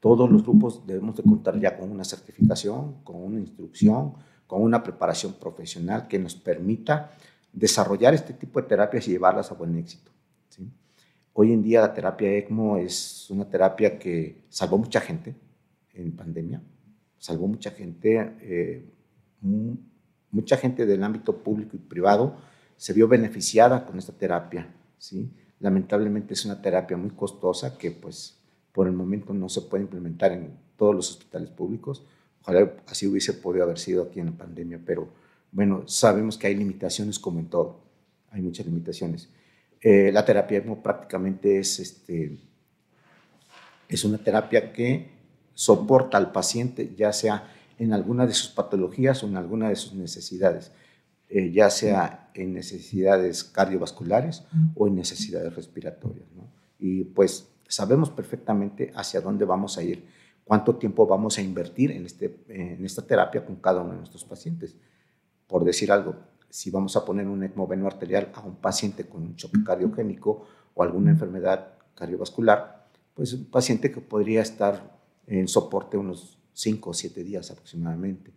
todos 0.01 0.31
los 0.31 0.43
grupos 0.43 0.87
debemos 0.87 1.17
de 1.17 1.23
contar 1.23 1.59
ya 1.59 1.77
con 1.77 1.91
una 1.91 2.05
certificación, 2.05 3.03
con 3.03 3.17
una 3.17 3.41
instrucción, 3.41 4.15
con 4.47 4.63
una 4.63 4.83
preparación 4.83 5.35
profesional 5.35 6.07
que 6.09 6.19
nos 6.19 6.35
permita 6.35 7.13
desarrollar 7.53 8.15
este 8.15 8.35
tipo 8.35 8.61
de 8.61 8.69
terapias 8.69 9.09
y 9.09 9.13
llevarlas 9.13 9.51
a 9.51 9.55
buen 9.55 9.77
éxito. 9.77 10.13
Hoy 11.39 11.53
en 11.53 11.63
día 11.63 11.83
la 11.83 11.93
terapia 11.93 12.33
ECMO 12.33 12.79
es 12.79 13.29
una 13.29 13.47
terapia 13.47 13.99
que 13.99 14.47
salvó 14.49 14.79
mucha 14.79 15.03
gente 15.03 15.35
en 15.93 16.13
pandemia, 16.13 16.63
salvó 17.19 17.47
mucha 17.47 17.73
gente, 17.73 18.37
eh, 18.41 18.89
mucha 20.31 20.57
gente 20.57 20.87
del 20.87 21.03
ámbito 21.03 21.37
público 21.37 21.77
y 21.77 21.79
privado 21.79 22.37
se 22.77 22.95
vio 22.95 23.07
beneficiada 23.07 23.85
con 23.85 23.99
esta 23.99 24.13
terapia. 24.13 24.75
Lamentablemente 25.61 26.35
es 26.35 26.45
una 26.45 26.61
terapia 26.61 26.97
muy 26.97 27.11
costosa 27.11 27.79
que 27.79 27.91
pues 27.91 28.39
por 28.73 28.87
el 28.87 28.93
momento 28.93 29.33
no 29.33 29.49
se 29.49 29.63
puede 29.63 29.85
implementar 29.85 30.33
en 30.33 30.59
todos 30.77 30.95
los 30.95 31.11
hospitales 31.11 31.51
públicos, 31.51 32.05
Ojalá 32.47 32.73
así 32.87 33.09
hubiese 33.09 33.33
podido 33.33 33.65
haber 33.65 33.79
sido 33.79 34.05
aquí 34.05 34.21
en 34.21 34.27
la 34.27 34.33
pandemia, 34.33 34.81
pero 34.87 35.09
bueno, 35.51 35.83
sabemos 35.89 36.39
que 36.39 36.47
hay 36.47 36.55
limitaciones 36.55 37.19
como 37.19 37.41
en 37.41 37.47
todo, 37.47 37.81
hay 38.31 38.41
muchas 38.41 38.67
limitaciones. 38.67 39.29
Eh, 39.81 40.13
la 40.13 40.25
terapia 40.25 40.59
ECMO 40.59 40.81
prácticamente 40.81 41.59
es, 41.59 41.81
este, 41.81 42.39
es 43.89 44.05
una 44.05 44.19
terapia 44.19 44.73
que 44.73 45.11
soporta 45.55 46.19
al 46.19 46.31
paciente, 46.31 46.95
ya 46.97 47.13
sea 47.13 47.53
en 47.81 47.93
alguna 47.93 48.29
de 48.29 48.35
sus 48.35 48.51
patologías 48.51 49.25
o 49.25 49.27
en 49.27 49.37
alguna 49.37 49.69
de 49.69 49.77
sus 49.77 49.95
necesidades, 49.95 50.71
eh, 51.29 51.51
ya 51.51 51.71
sea 51.71 52.31
en 52.35 52.55
necesidades 52.55 53.45
cardiovasculares 53.45 54.45
o 54.75 54.87
en 54.87 54.95
necesidades 54.95 55.55
respiratorias. 55.55 56.27
¿no? 56.35 56.51
Y 56.79 57.05
pues 57.05 57.49
sabemos 57.69 58.11
perfectamente 58.11 58.93
hacia 58.95 59.21
dónde 59.21 59.45
vamos 59.45 59.79
a 59.79 59.83
ir 59.83 60.07
cuánto 60.45 60.77
tiempo 60.77 61.07
vamos 61.07 61.39
a 61.39 61.43
invertir 61.43 61.91
en, 61.91 62.07
este, 62.07 62.45
en 62.49 62.85
esta 62.85 63.03
terapia 63.03 63.45
con 63.45 63.57
cada 63.57 63.83
uno 63.83 63.93
de 63.93 63.99
nuestros 63.99 64.25
pacientes. 64.25 64.77
Por 65.49 65.65
decir 65.65 65.91
algo, 65.91 66.15
si 66.49 66.71
vamos 66.71 66.97
a 66.97 67.05
poner 67.05 67.27
un 67.27 67.43
ECMO 67.43 67.67
veno 67.67 67.87
arterial 67.87 68.31
a 68.35 68.43
un 68.43 68.57
paciente 68.57 69.07
con 69.09 69.23
un 69.23 69.37
choque 69.37 69.63
cardiogénico 69.65 70.47
o 70.75 70.83
alguna 70.83 71.11
enfermedad 71.11 71.75
cardiovascular, 71.95 72.89
pues 73.15 73.33
un 73.33 73.47
paciente 73.47 73.91
que 73.91 74.01
podría 74.01 74.43
estar 74.43 74.97
en 75.27 75.49
soporte 75.49 75.97
unos 75.97 76.39
5 76.53 76.91
o 76.91 76.95
7 76.95 77.25
días 77.25 77.51
aproximadamente. 77.51 78.33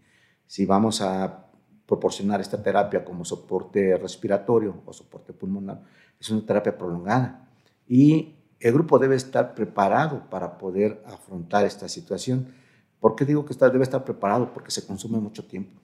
Si 0.48 0.66
vamos 0.66 1.02
a 1.02 1.49
proporcionar 1.90 2.40
esta 2.40 2.62
terapia 2.62 3.04
como 3.04 3.26
soporte 3.26 3.98
respiratorio 3.98 4.84
o 4.86 4.94
soporte 4.94 5.34
pulmonar, 5.34 5.82
es 6.20 6.30
una 6.30 6.46
terapia 6.46 6.78
prolongada. 6.78 7.50
Y 7.88 8.36
el 8.60 8.74
grupo 8.74 9.00
debe 9.00 9.16
estar 9.16 9.56
preparado 9.56 10.30
para 10.30 10.60
poder 10.60 11.02
afrontar 11.08 11.66
esta 11.66 11.90
situación. 11.90 12.54
¿Por 13.00 13.16
qué 13.16 13.26
digo 13.26 13.44
que 13.44 13.56
debe 13.56 13.82
estar 13.82 14.04
preparado? 14.04 14.54
Porque 14.54 14.70
se 14.70 14.86
consume 14.86 15.18
mucho 15.18 15.46
tiempo, 15.46 15.82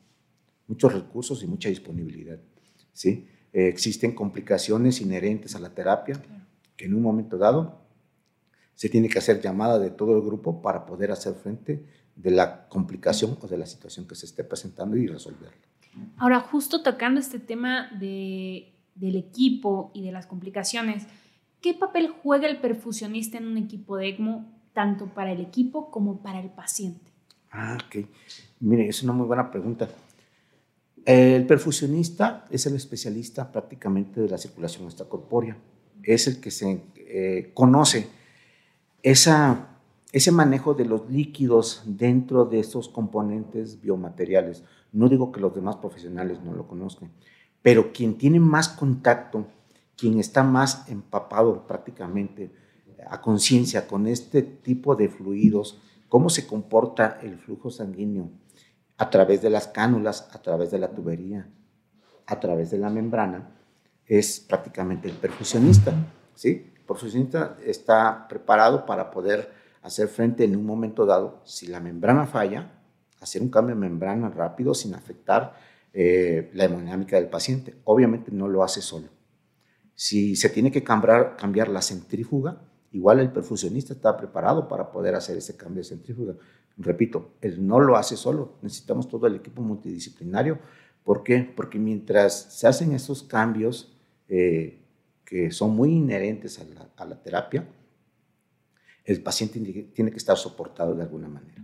muchos 0.67 0.93
recursos 0.93 1.41
y 1.41 1.47
mucha 1.47 1.69
disponibilidad. 1.69 2.37
¿sí? 2.93 3.27
Eh, 3.51 3.67
existen 3.67 4.13
complicaciones 4.13 5.01
inherentes 5.01 5.55
a 5.55 5.59
la 5.59 5.73
terapia 5.73 6.21
que 6.77 6.85
en 6.85 6.93
un 6.93 7.01
momento 7.01 7.39
dado 7.39 7.81
se 8.75 8.89
tiene 8.89 9.09
que 9.09 9.17
hacer 9.17 9.41
llamada 9.41 9.79
de 9.79 9.89
todo 9.89 10.15
el 10.15 10.21
grupo 10.21 10.61
para 10.61 10.85
poder 10.85 11.11
hacer 11.11 11.33
frente 11.33 11.83
de 12.15 12.29
la 12.29 12.69
complicación 12.69 13.39
o 13.41 13.47
de 13.47 13.57
la 13.57 13.65
situación 13.65 14.07
que 14.07 14.13
se 14.13 14.27
esté 14.27 14.43
presentando 14.43 14.97
y 14.97 15.07
resolverla. 15.07 15.65
Ahora, 16.17 16.39
justo 16.39 16.81
tocando 16.83 17.19
este 17.19 17.39
tema 17.39 17.89
de, 17.99 18.73
del 18.95 19.15
equipo 19.15 19.91
y 19.93 20.03
de 20.03 20.11
las 20.11 20.27
complicaciones, 20.27 21.07
¿Qué 21.65 21.73
papel 21.73 22.13
juega 22.21 22.47
el 22.47 22.61
perfusionista 22.61 23.39
en 23.39 23.47
un 23.47 23.57
equipo 23.57 23.97
de 23.97 24.09
ECMO, 24.09 24.45
tanto 24.71 25.07
para 25.07 25.31
el 25.31 25.41
equipo 25.41 25.89
como 25.89 26.21
para 26.21 26.39
el 26.39 26.51
paciente? 26.51 27.11
Ah, 27.49 27.75
ok. 27.83 28.05
Mire, 28.59 28.87
es 28.87 29.01
una 29.01 29.13
muy 29.13 29.25
buena 29.25 29.49
pregunta. 29.49 29.89
El 31.03 31.47
perfusionista 31.47 32.45
es 32.51 32.67
el 32.67 32.75
especialista 32.75 33.51
prácticamente 33.51 34.21
de 34.21 34.29
la 34.29 34.37
circulación 34.37 34.85
extracorpórea. 34.85 35.57
Es 36.03 36.27
el 36.27 36.39
que 36.39 36.51
se 36.51 36.83
eh, 36.97 37.49
conoce 37.55 38.09
esa, 39.01 39.74
ese 40.15 40.31
manejo 40.31 40.73
de 40.73 40.85
los 40.85 41.09
líquidos 41.09 41.83
dentro 41.85 42.45
de 42.45 42.61
estos 42.61 42.87
componentes 42.87 43.81
biomateriales. 43.81 44.63
No 44.93 45.09
digo 45.09 45.29
que 45.33 45.41
los 45.41 45.53
demás 45.53 45.75
profesionales 45.75 46.39
no 46.41 46.53
lo 46.53 46.69
conozcan, 46.69 47.11
pero 47.61 47.91
quien 47.91 48.17
tiene 48.17 48.39
más 48.39 48.69
contacto, 48.69 49.45
quien 49.97 50.17
está 50.17 50.41
más 50.41 50.87
empapado 50.87 51.67
prácticamente 51.67 52.49
a 53.05 53.19
conciencia 53.19 53.87
con 53.87 54.07
este 54.07 54.41
tipo 54.41 54.95
de 54.95 55.09
fluidos, 55.09 55.81
cómo 56.07 56.29
se 56.29 56.47
comporta 56.47 57.19
el 57.21 57.37
flujo 57.37 57.69
sanguíneo 57.69 58.29
a 58.97 59.09
través 59.09 59.41
de 59.41 59.49
las 59.49 59.67
cánulas, 59.67 60.29
a 60.31 60.41
través 60.41 60.71
de 60.71 60.79
la 60.79 60.91
tubería, 60.91 61.49
a 62.25 62.39
través 62.39 62.71
de 62.71 62.77
la 62.77 62.89
membrana, 62.89 63.49
es 64.05 64.39
prácticamente 64.39 65.09
el 65.09 65.15
perfusionista. 65.15 65.91
¿sí? 66.35 66.71
El 66.73 66.81
perfusionista 66.83 67.57
está 67.65 68.29
preparado 68.29 68.85
para 68.85 69.11
poder 69.11 69.64
hacer 69.85 70.07
frente 70.07 70.43
en 70.43 70.55
un 70.55 70.65
momento 70.65 71.05
dado, 71.05 71.41
si 71.45 71.67
la 71.67 71.79
membrana 71.79 72.25
falla, 72.25 72.71
hacer 73.21 73.43
un 73.43 73.49
cambio 73.49 73.75
de 73.75 73.81
membrana 73.81 74.29
rápido 74.29 74.73
sin 74.73 74.95
afectar 74.95 75.55
eh, 75.93 76.49
la 76.53 76.65
hemodinámica 76.65 77.17
del 77.17 77.29
paciente. 77.29 77.75
Obviamente 77.83 78.31
no 78.31 78.47
lo 78.47 78.63
hace 78.63 78.81
solo. 78.81 79.09
Si 79.93 80.35
se 80.35 80.49
tiene 80.49 80.71
que 80.71 80.83
cambiar, 80.83 81.37
cambiar 81.37 81.69
la 81.69 81.83
centrífuga, 81.83 82.63
igual 82.93 83.19
el 83.19 83.31
perfusionista 83.31 83.93
está 83.93 84.17
preparado 84.17 84.67
para 84.67 84.91
poder 84.91 85.13
hacer 85.13 85.37
ese 85.37 85.55
cambio 85.55 85.83
de 85.83 85.89
centrífuga. 85.89 86.33
Repito, 86.77 87.35
él 87.41 87.65
no 87.65 87.79
lo 87.79 87.95
hace 87.95 88.17
solo, 88.17 88.57
necesitamos 88.63 89.07
todo 89.07 89.27
el 89.27 89.35
equipo 89.35 89.61
multidisciplinario. 89.61 90.57
¿Por 91.03 91.21
qué? 91.21 91.53
Porque 91.55 91.77
mientras 91.77 92.33
se 92.33 92.65
hacen 92.65 92.91
esos 92.91 93.21
cambios 93.21 93.95
eh, 94.29 94.81
que 95.23 95.51
son 95.51 95.75
muy 95.75 95.91
inherentes 95.91 96.59
a 96.59 96.63
la, 96.63 96.89
a 96.97 97.05
la 97.05 97.21
terapia, 97.21 97.67
el 99.05 99.21
paciente 99.21 99.59
tiene 99.93 100.11
que 100.11 100.17
estar 100.17 100.35
soportado 100.35 100.95
de 100.95 101.03
alguna 101.03 101.27
manera. 101.27 101.63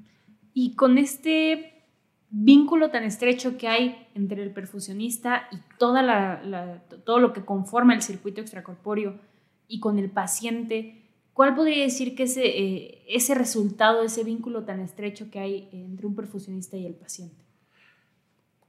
Y 0.54 0.76
con 0.76 0.98
este 0.98 1.86
vínculo 2.30 2.92
tan 2.92 3.04
estrecho 3.04 3.58
que 3.58 3.68
hay 3.68 4.08
entre 4.14 4.42
el 4.44 4.54
perfusionista 4.54 5.44
y 5.52 5.58
toda 5.78 6.02
la, 6.02 6.84
todo 7.04 7.20
lo 7.20 7.34
que 7.34 7.44
conforma 7.44 7.94
el 7.94 8.02
circuito 8.02 8.42
extracorpóreo 8.42 9.20
y 9.68 9.80
con 9.80 9.98
el 10.00 10.10
paciente, 10.10 11.04
¿cuál 11.34 11.56
podría 11.56 11.84
decir 11.84 12.16
que 12.16 12.24
ese, 12.24 12.46
eh, 12.46 13.04
ese 13.10 13.36
resultado, 13.36 14.04
ese 14.04 14.24
vínculo 14.24 14.64
tan 14.64 14.80
estrecho 14.80 15.30
que 15.32 15.40
hay 15.40 15.70
entre 15.72 16.06
un 16.06 16.16
perfusionista 16.16 16.78
y 16.78 16.86
el 16.86 16.96
paciente? 16.96 17.44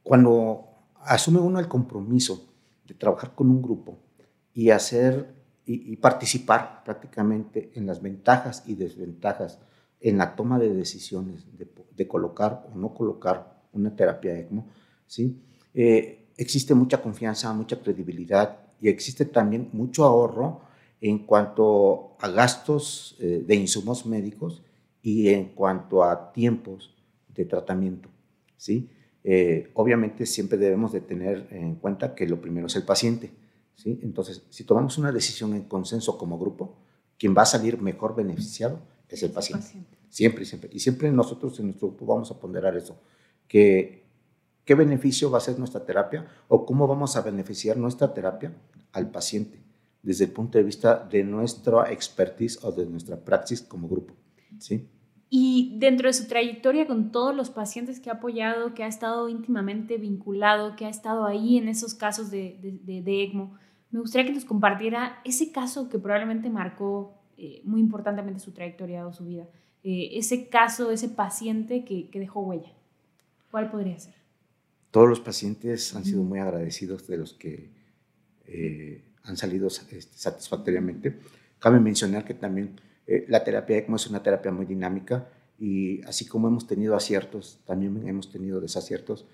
Cuando 0.02 0.64
asume 1.02 1.38
uno 1.38 1.60
el 1.60 1.68
compromiso 1.68 2.52
de 2.86 2.94
trabajar 2.94 3.34
con 3.34 3.48
un 3.48 3.62
grupo 3.62 3.98
y 4.54 4.70
hacer 4.70 5.41
y, 5.64 5.96
participar 5.96 6.82
prácticamente 6.84 7.70
en 7.74 7.86
las 7.86 8.02
ventajas 8.02 8.64
y 8.66 8.74
desventajas 8.74 9.60
en 10.00 10.18
la 10.18 10.34
toma 10.34 10.58
de 10.58 10.74
decisiones 10.74 11.46
de, 11.56 11.68
de 11.94 12.08
colocar 12.08 12.66
o 12.72 12.76
no 12.76 12.92
colocar 12.92 13.62
una 13.72 13.94
terapia 13.94 14.38
ECMO, 14.38 14.66
¿sí? 15.06 15.40
Eh, 15.74 16.26
existe 16.36 16.74
mucha 16.74 17.00
confianza, 17.00 17.52
mucha 17.52 17.80
credibilidad 17.80 18.58
y 18.80 18.88
existe 18.88 19.24
también 19.24 19.68
mucho 19.72 20.04
ahorro 20.04 20.60
en 21.00 21.20
cuanto 21.20 22.16
a 22.20 22.28
gastos 22.28 23.16
eh, 23.20 23.42
de 23.46 23.54
insumos 23.54 24.06
médicos 24.06 24.62
y 25.02 25.28
en 25.28 25.46
cuanto 25.46 26.04
a 26.04 26.32
tiempos 26.32 26.94
de 27.28 27.44
tratamiento, 27.44 28.08
¿sí? 28.56 28.88
Eh, 29.24 29.70
obviamente 29.74 30.26
siempre 30.26 30.58
debemos 30.58 30.92
de 30.92 31.00
tener 31.00 31.46
en 31.50 31.76
cuenta 31.76 32.14
que 32.14 32.26
lo 32.26 32.40
primero 32.40 32.66
es 32.66 32.76
el 32.76 32.82
paciente, 32.82 33.30
¿sí? 33.74 33.98
Entonces, 34.02 34.46
si 34.50 34.64
tomamos 34.64 34.98
una 34.98 35.12
decisión 35.12 35.54
en 35.54 35.64
consenso 35.64 36.18
como 36.18 36.38
grupo, 36.38 36.76
quien 37.18 37.36
va 37.36 37.42
a 37.42 37.46
salir 37.46 37.80
mejor 37.80 38.14
beneficiado 38.14 38.80
es 39.08 39.22
el 39.22 39.30
paciente. 39.30 39.64
paciente. 39.64 39.98
Siempre, 40.08 40.44
siempre. 40.44 40.70
Y 40.72 40.80
siempre 40.80 41.10
nosotros 41.10 41.58
en 41.60 41.66
nuestro 41.66 41.88
grupo 41.88 42.06
vamos 42.06 42.30
a 42.30 42.38
ponderar 42.38 42.76
eso 42.76 43.00
que 43.46 44.02
qué 44.64 44.74
beneficio 44.74 45.30
va 45.30 45.38
a 45.38 45.40
ser 45.40 45.58
nuestra 45.58 45.84
terapia 45.84 46.26
o 46.48 46.64
cómo 46.64 46.86
vamos 46.86 47.16
a 47.16 47.20
beneficiar 47.20 47.76
nuestra 47.76 48.12
terapia 48.14 48.54
al 48.92 49.10
paciente 49.10 49.62
desde 50.02 50.24
el 50.24 50.32
punto 50.32 50.58
de 50.58 50.64
vista 50.64 51.06
de 51.10 51.22
nuestra 51.22 51.92
expertise 51.92 52.58
o 52.64 52.72
de 52.72 52.86
nuestra 52.86 53.16
praxis 53.22 53.62
como 53.62 53.88
grupo. 53.88 54.14
¿sí? 54.58 54.88
Y 55.28 55.76
dentro 55.78 56.08
de 56.08 56.12
su 56.12 56.26
trayectoria 56.26 56.86
con 56.86 57.12
todos 57.12 57.34
los 57.34 57.50
pacientes 57.50 58.00
que 58.00 58.10
ha 58.10 58.14
apoyado, 58.14 58.74
que 58.74 58.84
ha 58.84 58.88
estado 58.88 59.28
íntimamente 59.28 59.96
vinculado, 59.96 60.76
que 60.76 60.86
ha 60.86 60.90
estado 60.90 61.24
ahí 61.24 61.56
en 61.56 61.68
esos 61.68 61.94
casos 61.94 62.30
de, 62.30 62.58
de, 62.60 63.02
de 63.02 63.22
ECMO, 63.22 63.54
me 63.92 64.00
gustaría 64.00 64.26
que 64.26 64.32
nos 64.32 64.46
compartiera 64.46 65.20
ese 65.24 65.52
caso 65.52 65.88
que 65.88 65.98
probablemente 65.98 66.48
marcó 66.48 67.14
eh, 67.36 67.60
muy 67.64 67.80
importantemente 67.80 68.40
su 68.40 68.52
trayectoria 68.52 69.06
o 69.06 69.12
su 69.12 69.24
vida, 69.24 69.46
eh, 69.84 70.10
ese 70.14 70.48
caso, 70.48 70.90
ese 70.90 71.10
paciente 71.10 71.84
que, 71.84 72.08
que 72.08 72.18
dejó 72.18 72.40
huella. 72.40 72.72
¿Cuál 73.50 73.70
podría 73.70 73.98
ser? 73.98 74.14
Todos 74.90 75.08
los 75.08 75.20
pacientes 75.20 75.94
han 75.94 76.04
sido 76.04 76.22
muy 76.22 76.38
agradecidos 76.38 77.06
de 77.06 77.18
los 77.18 77.34
que 77.34 77.70
eh, 78.46 79.04
han 79.24 79.36
salido 79.36 79.68
este, 79.68 80.00
satisfactoriamente. 80.00 81.18
Cabe 81.58 81.78
mencionar 81.78 82.24
que 82.24 82.34
también 82.34 82.80
la 83.28 83.44
terapia 83.44 83.76
ECMO 83.76 83.96
es 83.96 84.06
una 84.06 84.22
terapia 84.22 84.52
muy 84.52 84.64
dinámica 84.64 85.28
y 85.58 86.02
así 86.04 86.26
como 86.26 86.48
hemos 86.48 86.66
tenido 86.66 86.96
aciertos, 86.96 87.60
también 87.66 88.08
hemos 88.08 88.30
tenido 88.30 88.60
desaciertos. 88.60 89.26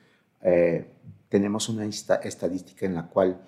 Tenemos 1.28 1.68
una 1.68 1.84
estadística 1.86 2.86
en 2.86 2.94
la 2.94 3.08
cual 3.08 3.40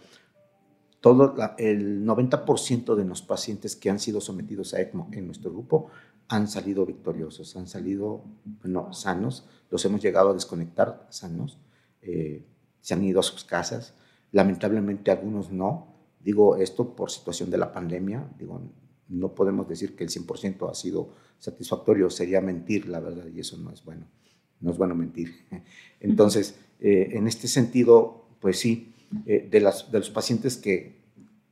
todo 1.00 1.34
el 1.58 2.04
90% 2.04 2.94
de 2.94 3.04
los 3.04 3.22
pacientes 3.22 3.74
que 3.74 3.90
han 3.90 3.98
sido 3.98 4.20
sometidos 4.20 4.74
a 4.74 4.80
ECMO 4.80 5.08
en 5.12 5.26
nuestro 5.26 5.50
grupo 5.50 5.88
han 6.28 6.46
salido 6.46 6.86
victoriosos, 6.86 7.56
han 7.56 7.66
salido 7.66 8.24
bueno, 8.44 8.92
sanos, 8.92 9.48
los 9.70 9.84
hemos 9.84 10.02
llegado 10.02 10.30
a 10.30 10.34
desconectar 10.34 11.06
sanos, 11.10 11.58
eh, 12.02 12.46
se 12.80 12.94
han 12.94 13.02
ido 13.02 13.20
a 13.20 13.24
sus 13.24 13.44
casas, 13.44 13.94
lamentablemente 14.30 15.10
algunos 15.10 15.50
no, 15.50 15.94
digo 16.20 16.56
esto 16.56 16.94
por 16.94 17.10
situación 17.10 17.50
de 17.50 17.58
la 17.58 17.72
pandemia, 17.72 18.30
digo, 18.38 18.62
no 19.08 19.34
podemos 19.34 19.66
decir 19.68 19.96
que 19.96 20.04
el 20.04 20.10
100% 20.10 20.70
ha 20.70 20.74
sido 20.74 21.14
satisfactorio, 21.38 22.10
sería 22.10 22.40
mentir, 22.40 22.88
la 22.88 23.00
verdad, 23.00 23.26
y 23.26 23.40
eso 23.40 23.56
no 23.56 23.72
es 23.72 23.84
bueno, 23.84 24.06
no 24.60 24.70
es 24.70 24.78
bueno 24.78 24.94
mentir. 24.94 25.34
Entonces, 26.00 26.54
eh, 26.78 27.08
en 27.12 27.26
este 27.26 27.48
sentido, 27.48 28.28
pues 28.40 28.60
sí, 28.60 28.94
eh, 29.26 29.48
de, 29.50 29.60
las, 29.60 29.90
de 29.90 29.98
los 29.98 30.10
pacientes 30.10 30.56
que, 30.56 31.00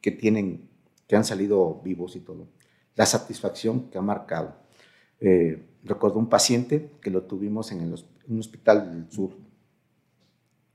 que 0.00 0.10
tienen, 0.10 0.68
que 1.06 1.16
han 1.16 1.24
salido 1.24 1.80
vivos 1.84 2.16
y 2.16 2.20
todo, 2.20 2.48
la 2.94 3.06
satisfacción 3.06 3.90
que 3.90 3.98
ha 3.98 4.02
marcado 4.02 4.68
eh, 5.20 5.66
recuerdo 5.82 6.18
un 6.18 6.28
paciente 6.28 6.92
que 7.00 7.10
lo 7.10 7.24
tuvimos 7.24 7.72
en 7.72 7.80
el, 7.80 7.94
un 8.28 8.38
hospital 8.38 8.90
del 8.90 9.10
sur 9.10 9.36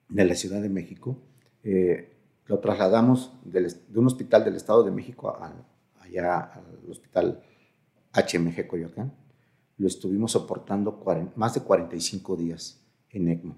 de 0.10 0.26
la 0.26 0.36
Ciudad 0.36 0.62
de 0.62 0.70
México. 0.70 1.18
Eh, 1.64 2.10
lo 2.46 2.60
trasladamos 2.60 3.34
de 3.46 3.74
un 3.96 4.08
hospital 4.08 4.44
del 4.44 4.56
Estado 4.56 4.84
de 4.84 4.92
México 4.92 5.30
a, 5.30 5.54
allá 6.02 6.40
al 6.40 6.90
hospital 6.90 7.42
HMG 8.14 8.68
Coyoacán. 8.68 9.14
Lo 9.78 9.88
estuvimos 9.88 10.34
soportando 10.34 11.04
más 11.36 11.54
de 11.54 11.62
45 11.62 12.36
días 12.36 12.82
en 13.10 13.30
ECMO. 13.30 13.58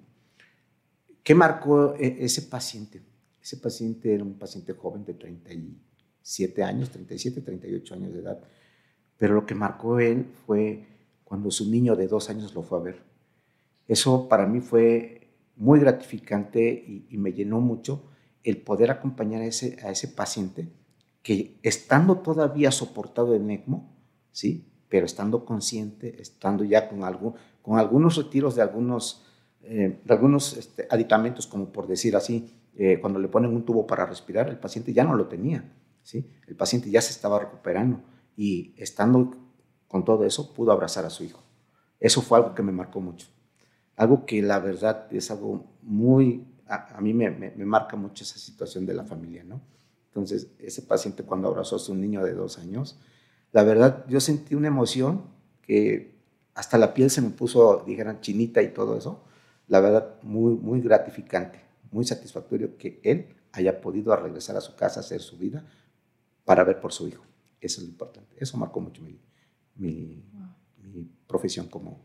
¿Qué 1.24 1.34
marcó 1.34 1.96
e, 1.96 2.24
ese 2.24 2.44
paciente? 2.44 3.02
Ese 3.46 3.58
paciente 3.58 4.14
era 4.14 4.24
un 4.24 4.40
paciente 4.40 4.74
joven 4.74 5.06
de 5.06 5.14
37 5.14 6.64
años, 6.64 6.90
37, 6.90 7.42
38 7.42 7.94
años 7.94 8.14
de 8.14 8.20
edad 8.20 8.40
pero 9.18 9.34
lo 9.34 9.46
que 9.46 9.56
marcó 9.56 10.00
él 10.00 10.26
fue 10.46 10.86
cuando 11.24 11.52
su 11.52 11.70
niño 11.70 11.96
de 11.96 12.08
dos 12.08 12.30
años 12.30 12.54
lo 12.54 12.64
fue 12.64 12.80
a 12.80 12.84
ver. 12.84 13.02
Eso 13.88 14.28
para 14.28 14.46
mí 14.46 14.60
fue 14.62 15.30
muy 15.56 15.80
gratificante 15.80 17.06
y, 17.10 17.18
me 17.18 17.32
llenó 17.32 17.62
mucho 17.62 18.04
el 18.44 18.58
poder 18.58 18.92
acompañar 18.92 19.42
a 19.42 19.46
ese, 19.46 20.08
paciente 20.10 20.70
que 21.24 21.58
estando 21.64 22.18
todavía 22.18 22.72
soportado 22.72 23.34
en 23.36 23.50
ECMO, 23.50 23.90
¿sí? 24.32 24.68
pero 24.90 25.06
estando 25.06 25.46
consciente, 25.46 26.22
estando 26.22 26.64
ya 26.64 26.88
con, 26.88 27.04
algo, 27.04 27.36
con 27.62 27.80
algunos 27.80 28.18
retiros 28.18 28.56
de 28.56 28.62
algunos, 28.62 29.26
eh, 29.64 30.00
algunos 30.08 30.58
este, 30.58 30.88
aditamentos, 30.90 31.48
como 31.48 31.72
por 31.72 31.88
decir 31.88 32.16
así, 32.16 32.52
eh, 32.78 33.00
cuando 33.00 33.20
le 33.20 33.28
ponen 33.28 33.54
un 33.54 33.64
tubo 33.64 33.88
para 33.88 34.06
respirar, 34.06 34.50
el 34.50 34.60
paciente 34.60 34.94
ya 34.94 35.04
no 35.04 35.16
lo 35.16 35.28
tenía, 35.28 35.74
¿sí? 36.04 36.30
el 36.48 36.56
paciente 36.56 36.90
ya 36.90 37.02
se 37.02 37.12
estaba 37.12 37.40
recuperando 37.40 38.02
y 38.36 38.74
estando 38.78 39.32
con 39.88 40.04
todo 40.04 40.26
eso 40.26 40.54
pudo 40.54 40.72
abrazar 40.72 41.06
a 41.06 41.10
su 41.10 41.24
hijo. 41.24 41.42
Eso 42.00 42.22
fue 42.22 42.38
algo 42.38 42.54
que 42.54 42.64
me 42.64 42.72
marcó 42.72 43.00
mucho. 43.00 43.28
Algo 43.96 44.26
que 44.26 44.42
la 44.42 44.60
verdad 44.60 45.08
es 45.12 45.32
algo 45.32 45.78
muy, 45.82 46.46
a, 46.68 47.00
mí 47.00 47.14
me, 47.14 47.30
me, 47.32 47.66
marca 47.66 47.96
mucho 47.96 48.24
esa 48.24 48.38
situación 48.38 48.86
de 48.86 48.94
la 48.94 49.06
familia, 49.06 49.44
¿no? 49.44 49.62
Entonces, 50.08 50.50
ese 50.60 50.82
paciente 50.82 51.24
cuando 51.24 51.48
abrazó 51.48 51.78
a 51.78 51.80
su 51.80 51.96
niño 51.96 52.24
de 52.24 52.34
dos 52.34 52.58
años, 52.58 53.00
la 53.52 53.64
verdad 53.64 54.06
yo 54.08 54.20
sentí 54.20 54.56
una 54.56 54.68
emoción 54.68 55.24
que 55.62 56.16
hasta 56.54 56.78
la 56.78 56.94
piel 56.94 57.10
se 57.10 57.22
me 57.22 57.30
puso, 57.30 57.84
dijeran, 57.86 58.22
chinita 58.22 58.62
y 58.62 58.74
todo 58.74 58.98
eso. 58.98 59.24
La 59.68 59.80
verdad, 59.80 60.16
muy, 60.24 60.54
muy 60.56 60.82
gratificante, 60.82 61.60
muy 61.96 62.04
satisfactorio 62.04 62.78
que 62.78 63.00
él 63.04 63.28
haya 63.54 63.80
podido 63.80 64.14
regresar 64.18 64.58
a 64.58 64.62
su 64.62 64.76
casa, 64.76 65.00
hacer 65.00 65.22
su 65.22 65.38
vida 65.38 65.66
para 66.44 66.66
ver 66.66 66.82
por 66.82 66.92
su 66.92 67.08
hijo. 67.08 67.24
Eso 67.62 67.80
es 67.80 67.88
lo 67.88 67.92
importante. 67.94 68.36
Eso 68.38 68.58
marcó 68.58 68.82
mucho 68.82 69.02
mi, 69.02 69.18
mi, 69.76 70.22
profesión 71.26 71.68
como 71.70 72.02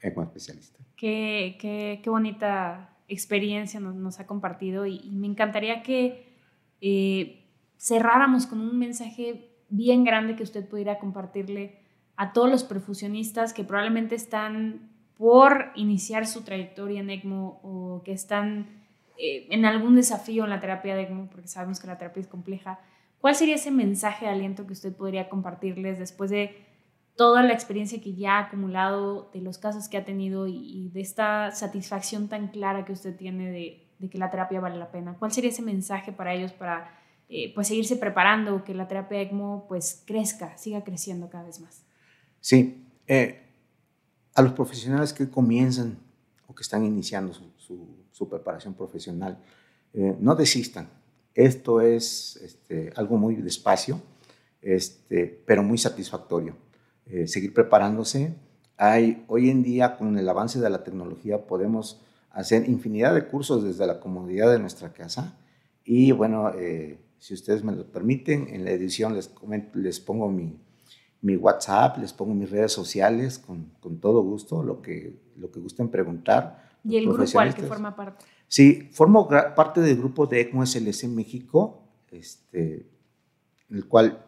especialista. 0.00 0.78
Qué, 0.96 1.56
qué, 1.60 2.00
qué 2.02 2.08
bonita 2.08 2.96
experiencia 3.08 3.80
nos, 3.80 3.96
nos 3.96 4.20
ha 4.20 4.26
compartido 4.28 4.86
y, 4.86 5.10
me 5.10 5.26
encantaría 5.26 5.82
que 5.82 6.38
eh, 6.80 7.44
cerráramos 7.76 8.46
con 8.46 8.60
un 8.60 8.78
mensaje 8.78 9.58
bien 9.68 10.04
grande 10.04 10.36
que 10.36 10.44
usted 10.44 10.68
pudiera 10.68 11.00
compartirle 11.00 11.80
a 12.14 12.32
todos 12.32 12.48
los 12.48 12.62
perfusionistas 12.62 13.52
que 13.52 13.64
probablemente 13.64 14.14
están 14.14 14.88
por 15.16 15.72
iniciar 15.74 16.26
su 16.26 16.42
trayectoria 16.42 17.00
en 17.00 17.10
ECMO 17.10 17.60
o 17.64 18.02
que 18.04 18.12
están 18.12 18.81
eh, 19.24 19.46
en 19.50 19.64
algún 19.64 19.94
desafío 19.94 20.42
en 20.42 20.50
la 20.50 20.58
terapia 20.58 20.96
de 20.96 21.02
ECMO, 21.02 21.30
porque 21.30 21.46
sabemos 21.46 21.78
que 21.78 21.86
la 21.86 21.96
terapia 21.96 22.22
es 22.22 22.26
compleja. 22.26 22.80
¿Cuál 23.20 23.36
sería 23.36 23.54
ese 23.54 23.70
mensaje 23.70 24.24
de 24.24 24.32
aliento 24.32 24.66
que 24.66 24.72
usted 24.72 24.92
podría 24.96 25.28
compartirles 25.28 26.00
después 26.00 26.28
de 26.28 26.56
toda 27.14 27.44
la 27.44 27.52
experiencia 27.52 28.00
que 28.00 28.14
ya 28.14 28.38
ha 28.38 28.46
acumulado, 28.46 29.30
de 29.32 29.40
los 29.40 29.58
casos 29.58 29.88
que 29.88 29.96
ha 29.96 30.04
tenido 30.04 30.48
y, 30.48 30.90
de 30.92 31.00
esta 31.00 31.52
satisfacción 31.52 32.26
tan 32.26 32.48
clara 32.48 32.84
que 32.84 32.90
usted 32.90 33.14
tiene 33.14 33.52
de, 33.52 34.08
que 34.10 34.18
la 34.18 34.28
terapia 34.28 34.58
vale 34.58 34.76
la 34.76 34.90
pena? 34.90 35.14
¿Cuál 35.16 35.30
sería 35.30 35.50
ese 35.50 35.62
mensaje 35.62 36.10
para 36.10 36.34
ellos 36.34 36.52
para 36.52 36.90
eh, 37.28 37.54
pues 37.54 37.68
seguirse 37.68 37.94
preparando, 37.94 38.64
que 38.64 38.74
la 38.74 38.88
terapia 38.88 39.20
ECMO 39.20 39.66
pues 39.68 40.02
crezca, 40.04 40.58
siga 40.58 40.82
creciendo 40.82 41.30
cada 41.30 41.44
vez 41.44 41.60
más? 41.60 41.84
Sí, 42.40 42.88
eh, 43.06 43.40
a 44.34 44.42
los 44.42 44.52
profesionales 44.54 45.12
que 45.12 45.30
comienzan 45.30 45.96
o 46.48 46.56
que 46.56 46.62
están 46.62 46.84
iniciando 46.84 47.32
su, 47.32 48.01
preparación 48.28 48.74
profesional, 48.74 49.38
eh, 49.94 50.16
no 50.20 50.34
desistan. 50.34 50.88
Esto 51.34 51.80
es 51.80 52.36
este, 52.36 52.92
algo 52.96 53.16
muy 53.16 53.36
despacio, 53.36 54.00
este, 54.60 55.42
pero 55.46 55.62
muy 55.62 55.78
satisfactorio. 55.78 56.54
Eh, 57.06 57.26
seguir 57.26 57.52
preparándose. 57.52 58.34
Hay, 58.76 59.24
hoy 59.28 59.50
en 59.50 59.62
día, 59.62 59.96
con 59.96 60.18
el 60.18 60.28
avance 60.28 60.60
de 60.60 60.70
la 60.70 60.84
tecnología, 60.84 61.46
podemos 61.46 62.00
hacer 62.30 62.68
infinidad 62.68 63.14
de 63.14 63.26
cursos 63.26 63.64
desde 63.64 63.86
la 63.86 64.00
comodidad 64.00 64.50
de 64.50 64.58
nuestra 64.58 64.92
casa. 64.92 65.36
Y 65.84 66.12
bueno, 66.12 66.52
eh, 66.54 66.98
si 67.18 67.34
ustedes 67.34 67.62
me 67.64 67.72
lo 67.72 67.84
permiten, 67.86 68.48
en 68.48 68.64
la 68.64 68.70
edición 68.70 69.14
les, 69.14 69.30
les 69.74 70.00
pongo 70.00 70.30
mi, 70.30 70.58
mi, 71.20 71.36
WhatsApp, 71.36 71.98
les 71.98 72.12
pongo 72.12 72.34
mis 72.34 72.50
redes 72.50 72.72
sociales 72.72 73.38
con, 73.38 73.72
con, 73.80 73.98
todo 73.98 74.22
gusto, 74.22 74.62
lo 74.62 74.80
que, 74.82 75.20
lo 75.36 75.50
que 75.50 75.60
gusten 75.60 75.88
preguntar. 75.88 76.71
¿Y 76.84 76.96
el 76.96 77.06
grupo 77.06 77.40
al 77.40 77.54
que 77.54 77.62
forma 77.62 77.94
parte? 77.94 78.24
Sí, 78.48 78.90
formo 78.92 79.28
parte 79.28 79.80
del 79.80 79.96
grupo 79.96 80.26
de 80.26 80.40
ECMO 80.40 80.66
SLS 80.66 81.04
en 81.04 81.14
México, 81.14 81.88
este, 82.10 82.86
en 83.70 83.76
el 83.76 83.88
cual 83.88 84.24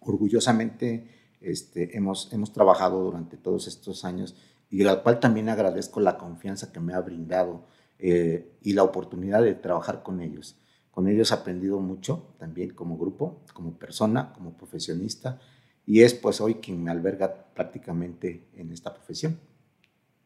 orgullosamente 0.00 1.08
este, 1.40 1.96
hemos, 1.96 2.32
hemos 2.32 2.52
trabajado 2.52 3.02
durante 3.02 3.36
todos 3.36 3.66
estos 3.66 4.04
años 4.04 4.36
y 4.68 4.84
al 4.84 5.02
cual 5.02 5.20
también 5.20 5.48
agradezco 5.48 6.00
la 6.00 6.18
confianza 6.18 6.72
que 6.72 6.80
me 6.80 6.92
ha 6.92 7.00
brindado 7.00 7.64
eh, 7.98 8.52
y 8.62 8.72
la 8.74 8.82
oportunidad 8.82 9.42
de 9.42 9.54
trabajar 9.54 10.02
con 10.02 10.20
ellos. 10.20 10.56
Con 10.90 11.08
ellos 11.08 11.30
he 11.30 11.34
aprendido 11.34 11.80
mucho 11.80 12.34
también 12.38 12.70
como 12.70 12.98
grupo, 12.98 13.42
como 13.54 13.78
persona, 13.78 14.32
como 14.32 14.56
profesionista 14.56 15.40
y 15.86 16.02
es 16.02 16.14
pues 16.14 16.40
hoy 16.40 16.56
quien 16.56 16.82
me 16.82 16.90
alberga 16.90 17.46
prácticamente 17.54 18.48
en 18.54 18.72
esta 18.72 18.92
profesión. 18.92 19.38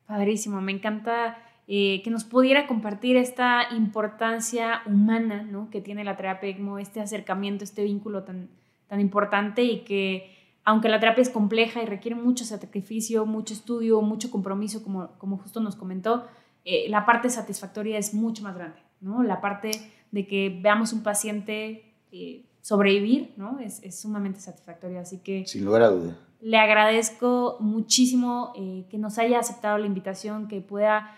Padrísimo, 0.07 0.61
me 0.61 0.73
encanta 0.73 1.38
eh, 1.67 2.03
que 2.03 2.11
nos 2.11 2.25
pudiera 2.25 2.67
compartir 2.67 3.17
esta 3.17 3.73
importancia 3.75 4.83
humana 4.87 5.43
¿no? 5.43 5.71
que 5.71 5.81
tiene 5.81 6.05
la 6.05 6.17
terapia 6.17 6.55
este 6.79 7.01
acercamiento, 7.01 7.64
este 7.64 7.85
vínculo 7.85 8.23
tan, 8.23 8.51
tan 8.87 9.01
importante 9.01 9.62
y 9.62 9.81
que 9.81 10.35
aunque 10.64 10.88
la 10.88 11.01
terapia 11.01 11.23
es 11.23 11.31
compleja 11.31 11.83
y 11.83 11.87
requiere 11.87 12.17
mucho 12.17 12.45
sacrificio, 12.45 13.27
mucho 13.27 13.53
estudio, 13.53 14.01
mucho 14.01 14.31
compromiso, 14.31 14.83
como, 14.83 15.11
como 15.19 15.37
justo 15.37 15.61
nos 15.61 15.77
comentó, 15.77 16.27
eh, 16.64 16.87
la 16.88 17.05
parte 17.05 17.29
satisfactoria 17.29 17.99
es 17.99 18.14
mucho 18.14 18.43
más 18.43 18.55
grande, 18.55 18.79
¿no? 19.01 19.23
La 19.23 19.43
parte 19.43 19.71
de 20.11 20.27
que 20.27 20.59
veamos 20.62 20.95
un 20.95 21.03
paciente 21.03 21.93
eh, 22.12 22.47
sobrevivir, 22.62 23.35
¿no? 23.37 23.59
Es, 23.59 23.83
es, 23.83 24.01
sumamente 24.01 24.40
satisfactoria, 24.40 25.01
así 25.01 25.19
que... 25.19 25.47
Sin 25.47 25.67
lugar 25.67 25.83
a 25.83 25.88
duda. 25.90 26.19
Le 26.45 26.59
agradezco 26.59 27.57
muchísimo 27.61 28.53
eh, 28.55 28.87
que 28.91 28.99
nos 28.99 29.19
haya 29.19 29.39
aceptado 29.39 29.79
la 29.79 29.87
invitación, 29.87 30.47
que 30.47 30.61
pueda 30.61 31.11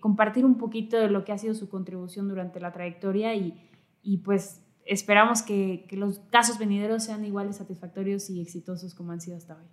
compartir 0.00 0.46
un 0.46 0.56
poquito 0.56 0.96
de 0.96 1.10
lo 1.10 1.26
que 1.26 1.32
ha 1.32 1.36
sido 1.36 1.52
su 1.54 1.68
contribución 1.68 2.26
durante 2.26 2.58
la 2.58 2.72
trayectoria 2.72 3.34
y, 3.34 3.54
y 4.02 4.18
pues 4.18 4.64
esperamos 4.86 5.42
que, 5.42 5.86
los 5.92 6.20
casos 6.30 6.58
venideros 6.58 7.04
sean 7.04 7.24
igual 7.24 7.48
de 7.48 7.54
satisfactorios 7.54 8.30
y 8.30 8.40
exitosos 8.40 8.94
como 8.94 9.12
han 9.12 9.20
sido 9.20 9.36
hasta 9.36 9.56
hoy. 9.56 9.64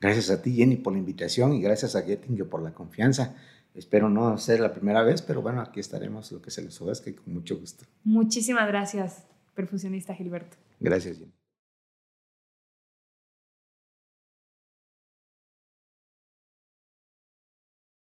Gracias 0.00 0.30
a 0.30 0.42
ti, 0.42 0.54
Jenny, 0.54 0.76
por 0.76 0.92
la 0.92 0.98
invitación 0.98 1.52
y 1.54 1.60
gracias 1.60 1.94
a 1.94 2.02
Getting 2.02 2.36
por 2.48 2.62
la 2.62 2.72
confianza. 2.72 3.36
Espero 3.74 4.08
no 4.08 4.36
ser 4.38 4.60
la 4.60 4.72
primera 4.72 5.02
vez, 5.02 5.22
pero 5.22 5.42
bueno, 5.42 5.60
aquí 5.60 5.80
estaremos 5.80 6.30
lo 6.32 6.42
que 6.42 6.50
se 6.50 6.62
les 6.62 6.80
ofrezca 6.80 7.10
y 7.10 7.14
con 7.14 7.32
mucho 7.32 7.58
gusto. 7.58 7.84
Muchísimas 8.04 8.66
gracias, 8.68 9.24
perfusionista 9.54 10.14
Gilberto. 10.14 10.56
Gracias, 10.80 11.18
Jenny. 11.18 11.32